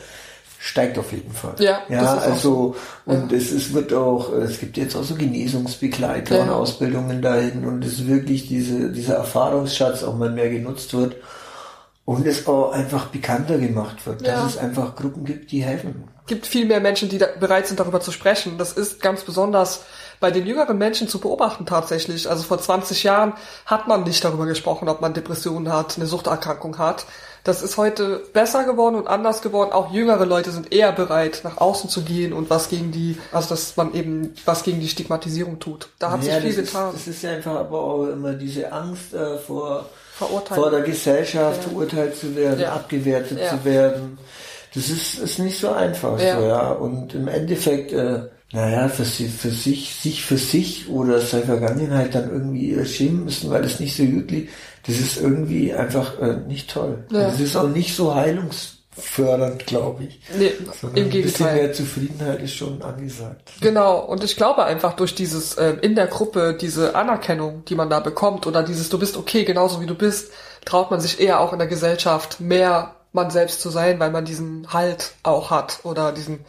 [0.58, 1.54] steigt auf jeden Fall.
[1.60, 2.76] Ja, ja also so.
[3.06, 3.38] und ja.
[3.38, 6.42] es, es wird auch, es gibt jetzt auch so Genesungsbegleiter ja.
[6.42, 11.14] und Ausbildungen dahin und es ist wirklich diese, dieser Erfahrungsschatz auch mal mehr genutzt wird
[12.08, 14.36] und es auch einfach bekannter gemacht wird, ja.
[14.36, 16.08] dass es einfach Gruppen gibt, die helfen.
[16.26, 18.56] gibt viel mehr Menschen, die bereit sind, darüber zu sprechen.
[18.56, 19.82] Das ist ganz besonders
[20.18, 22.30] bei den jüngeren Menschen zu beobachten tatsächlich.
[22.30, 23.34] Also vor 20 Jahren
[23.66, 27.04] hat man nicht darüber gesprochen, ob man Depressionen hat, eine Suchterkrankung hat.
[27.44, 29.72] Das ist heute besser geworden und anders geworden.
[29.72, 33.50] Auch jüngere Leute sind eher bereit, nach außen zu gehen und was gegen die, also
[33.50, 35.90] dass man eben was gegen die Stigmatisierung tut.
[35.98, 36.94] Da hat ja, sich viel getan.
[36.94, 40.60] Ist, das ist einfach aber auch immer diese Angst äh, vor Verurteilt.
[40.60, 41.68] vor der Gesellschaft ja.
[41.68, 42.72] verurteilt zu werden, ja.
[42.72, 43.50] abgewertet ja.
[43.50, 44.18] zu werden.
[44.74, 46.72] Das ist, ist nicht so einfach, so, ja.
[46.72, 52.30] Und im Endeffekt, äh, naja, für, für sich, sich für sich oder seine Vergangenheit dann
[52.30, 54.52] irgendwie schämen müssen, weil es nicht so gut liegt,
[54.86, 57.04] das ist irgendwie einfach äh, nicht toll.
[57.12, 57.22] Ja.
[57.22, 60.20] Das ist auch nicht so heilungs fördernd, glaube ich.
[60.36, 61.20] Nee, Sondern im Gegenteil.
[61.20, 63.52] Ein bisschen mehr Zufriedenheit ist schon angesagt.
[63.60, 67.90] Genau, und ich glaube einfach durch dieses äh, in der Gruppe, diese Anerkennung, die man
[67.90, 70.32] da bekommt, oder dieses du bist okay, genauso wie du bist,
[70.64, 74.24] traut man sich eher auch in der Gesellschaft mehr man selbst zu sein, weil man
[74.24, 76.44] diesen Halt auch hat oder diesen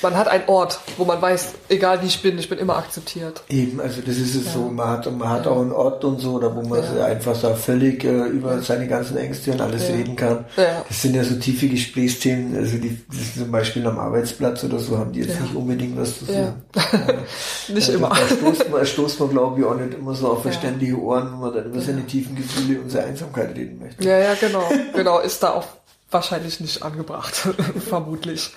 [0.00, 3.42] man hat einen Ort, wo man weiß, egal wie ich bin, ich bin immer akzeptiert.
[3.48, 4.52] Eben, also das ist es ja.
[4.52, 5.50] so, man hat, man hat ja.
[5.50, 7.06] auch einen Ort und so, da wo man ja.
[7.06, 10.44] einfach so völlig äh, über seine ganzen Ängste und alles reden kann.
[10.54, 14.98] Das sind ja so tiefe Gesprächsthemen, also die, das zum Beispiel am Arbeitsplatz oder so,
[14.98, 16.62] haben die jetzt nicht unbedingt was zu sagen.
[17.68, 18.10] nicht also, immer.
[18.10, 21.40] Da stoßt man, stoßt man glaube ich auch nicht immer so auf verständige Ohren, wenn
[21.40, 24.04] man dann über seine tiefen Gefühle und seine Einsamkeit reden möchte.
[24.04, 24.68] Ja, ja, genau.
[24.94, 25.66] genau, ist da auch
[26.08, 27.34] wahrscheinlich nicht angebracht,
[27.88, 28.52] vermutlich.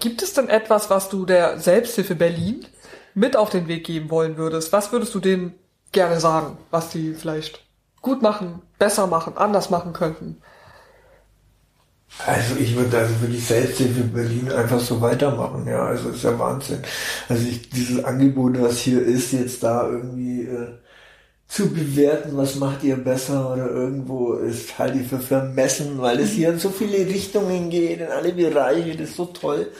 [0.00, 2.66] Gibt es denn etwas, was du der Selbsthilfe Berlin
[3.14, 4.72] mit auf den Weg geben wollen würdest?
[4.72, 5.54] Was würdest du denen
[5.92, 7.64] gerne sagen, was die vielleicht
[8.02, 10.42] gut machen, besser machen, anders machen könnten?
[12.24, 15.84] Also ich würde also für die Selbsthilfe Berlin einfach so weitermachen, ja.
[15.86, 16.82] Also ist ja Wahnsinn.
[17.28, 20.78] Also ich, dieses Angebot, was hier ist, jetzt da irgendwie äh,
[21.48, 26.30] zu bewerten, was macht ihr besser oder irgendwo ist halte ich für vermessen, weil es
[26.30, 29.70] hier in so viele Richtungen geht, in alle Bereiche, das ist so toll,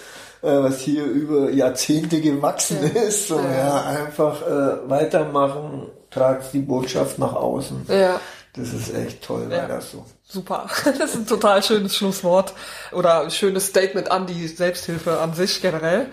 [0.42, 3.02] äh, was hier über Jahrzehnte gewachsen ja.
[3.02, 3.28] ist.
[3.28, 3.52] So, ja.
[3.52, 7.86] ja einfach äh, weitermachen, tragt die Botschaft nach außen.
[7.88, 8.20] Ja.
[8.54, 9.66] Das ist echt toll, ja.
[9.66, 10.06] das so.
[10.24, 10.66] Super.
[10.84, 12.54] Das ist ein total schönes Schlusswort
[12.92, 16.06] oder ein schönes Statement an die Selbsthilfe an sich generell.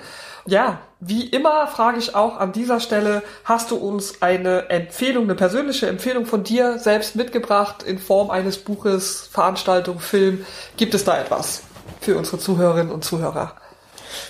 [0.45, 5.35] Ja, wie immer frage ich auch an dieser Stelle, hast du uns eine Empfehlung, eine
[5.35, 10.45] persönliche Empfehlung von dir selbst mitgebracht in Form eines Buches, Veranstaltung, Film?
[10.77, 11.63] Gibt es da etwas
[12.01, 13.55] für unsere Zuhörerinnen und Zuhörer?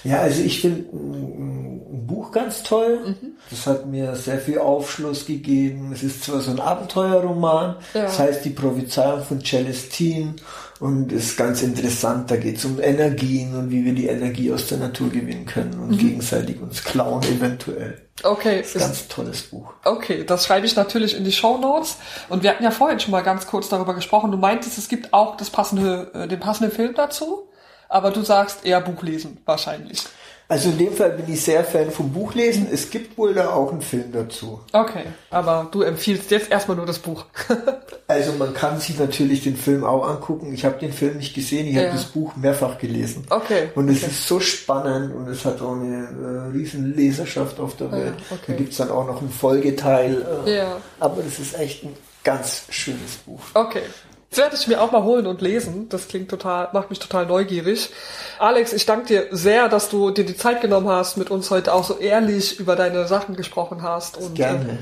[0.04, 3.00] Ja, also ich finde ein Buch ganz toll.
[3.06, 3.34] Mhm.
[3.50, 5.92] Das hat mir sehr viel Aufschluss gegeben.
[5.94, 8.04] Es ist zwar so ein Abenteuerroman, ja.
[8.04, 10.36] das heißt die Prophezeiung von Celestine
[10.84, 12.30] und ist ganz interessant.
[12.30, 15.80] Da geht es um Energien und wie wir die Energie aus der Natur gewinnen können
[15.80, 15.98] und mhm.
[15.98, 18.02] gegenseitig uns klauen eventuell.
[18.22, 18.58] Okay.
[18.60, 19.74] Das ist ein ganz tolles Buch.
[19.86, 21.98] Okay, das schreibe ich natürlich in die Show Notes.
[22.28, 24.32] Und wir hatten ja vorhin schon mal ganz kurz darüber gesprochen.
[24.32, 27.48] Du meintest, es gibt auch das passende, äh, den passenden Film dazu
[27.94, 30.04] aber du sagst eher Buch lesen, wahrscheinlich.
[30.48, 32.68] Also in dem Fall bin ich sehr Fan vom Buchlesen.
[32.72, 34.60] Es gibt wohl da auch einen Film dazu.
[34.72, 37.26] Okay, aber du empfiehlst jetzt erstmal nur das Buch.
[38.08, 40.54] also man kann sich natürlich den Film auch angucken.
[40.54, 41.84] Ich habe den Film nicht gesehen, ich ja.
[41.84, 43.26] habe das Buch mehrfach gelesen.
[43.30, 43.70] Okay.
[43.76, 44.12] Und es okay.
[44.12, 48.16] ist so spannend und es hat auch eine äh, riesen Leserschaft auf der Welt.
[48.30, 48.44] Ja, okay.
[48.48, 50.26] Da gibt's dann auch noch einen Folgeteil.
[50.46, 50.78] Äh, ja.
[51.00, 53.42] Aber das ist echt ein ganz schönes Buch.
[53.54, 53.84] Okay.
[54.34, 55.90] Das werde ich mir auch mal holen und lesen.
[55.90, 57.92] Das klingt total, macht mich total neugierig.
[58.40, 61.72] Alex, ich danke dir sehr, dass du dir die Zeit genommen hast, mit uns heute
[61.72, 64.18] auch so ehrlich über deine Sachen gesprochen hast.
[64.18, 64.80] Und, Gerne.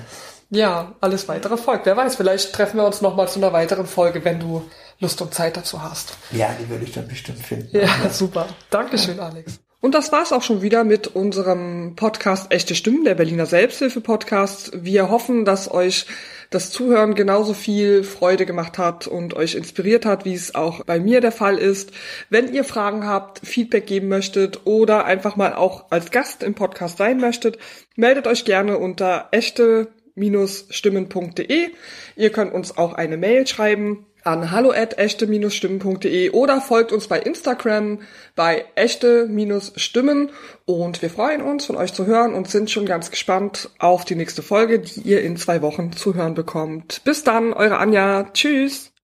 [0.52, 1.86] Äh, ja, alles weitere folgt.
[1.86, 4.64] Wer weiß, vielleicht treffen wir uns nochmal zu einer weiteren Folge, wenn du
[5.02, 6.14] Lust und Zeit dazu hast.
[6.32, 7.78] Ja, die würde ich dann bestimmt finden.
[7.78, 8.48] Ja, super.
[8.70, 9.60] Dankeschön, Alex.
[9.82, 14.84] Und das war's auch schon wieder mit unserem Podcast Echte Stimmen, der Berliner Selbsthilfe-Podcast.
[14.84, 16.06] Wir hoffen, dass euch
[16.52, 21.00] das Zuhören genauso viel Freude gemacht hat und euch inspiriert hat, wie es auch bei
[21.00, 21.94] mir der Fall ist.
[22.30, 27.00] Wenn ihr Fragen habt, Feedback geben möchtet oder einfach mal auch als Gast im Podcast
[27.00, 27.58] sein möchtet,
[27.96, 31.70] meldet euch gerne unter echte echte-stimmen.de.
[32.16, 37.20] Ihr könnt uns auch eine Mail schreiben an hallo at echte-stimmen.de oder folgt uns bei
[37.20, 38.00] Instagram
[38.36, 40.30] bei echte-stimmen
[40.66, 44.16] und wir freuen uns von euch zu hören und sind schon ganz gespannt auf die
[44.16, 47.02] nächste Folge, die ihr in zwei Wochen zu hören bekommt.
[47.04, 48.30] Bis dann, eure Anja.
[48.34, 48.91] Tschüss.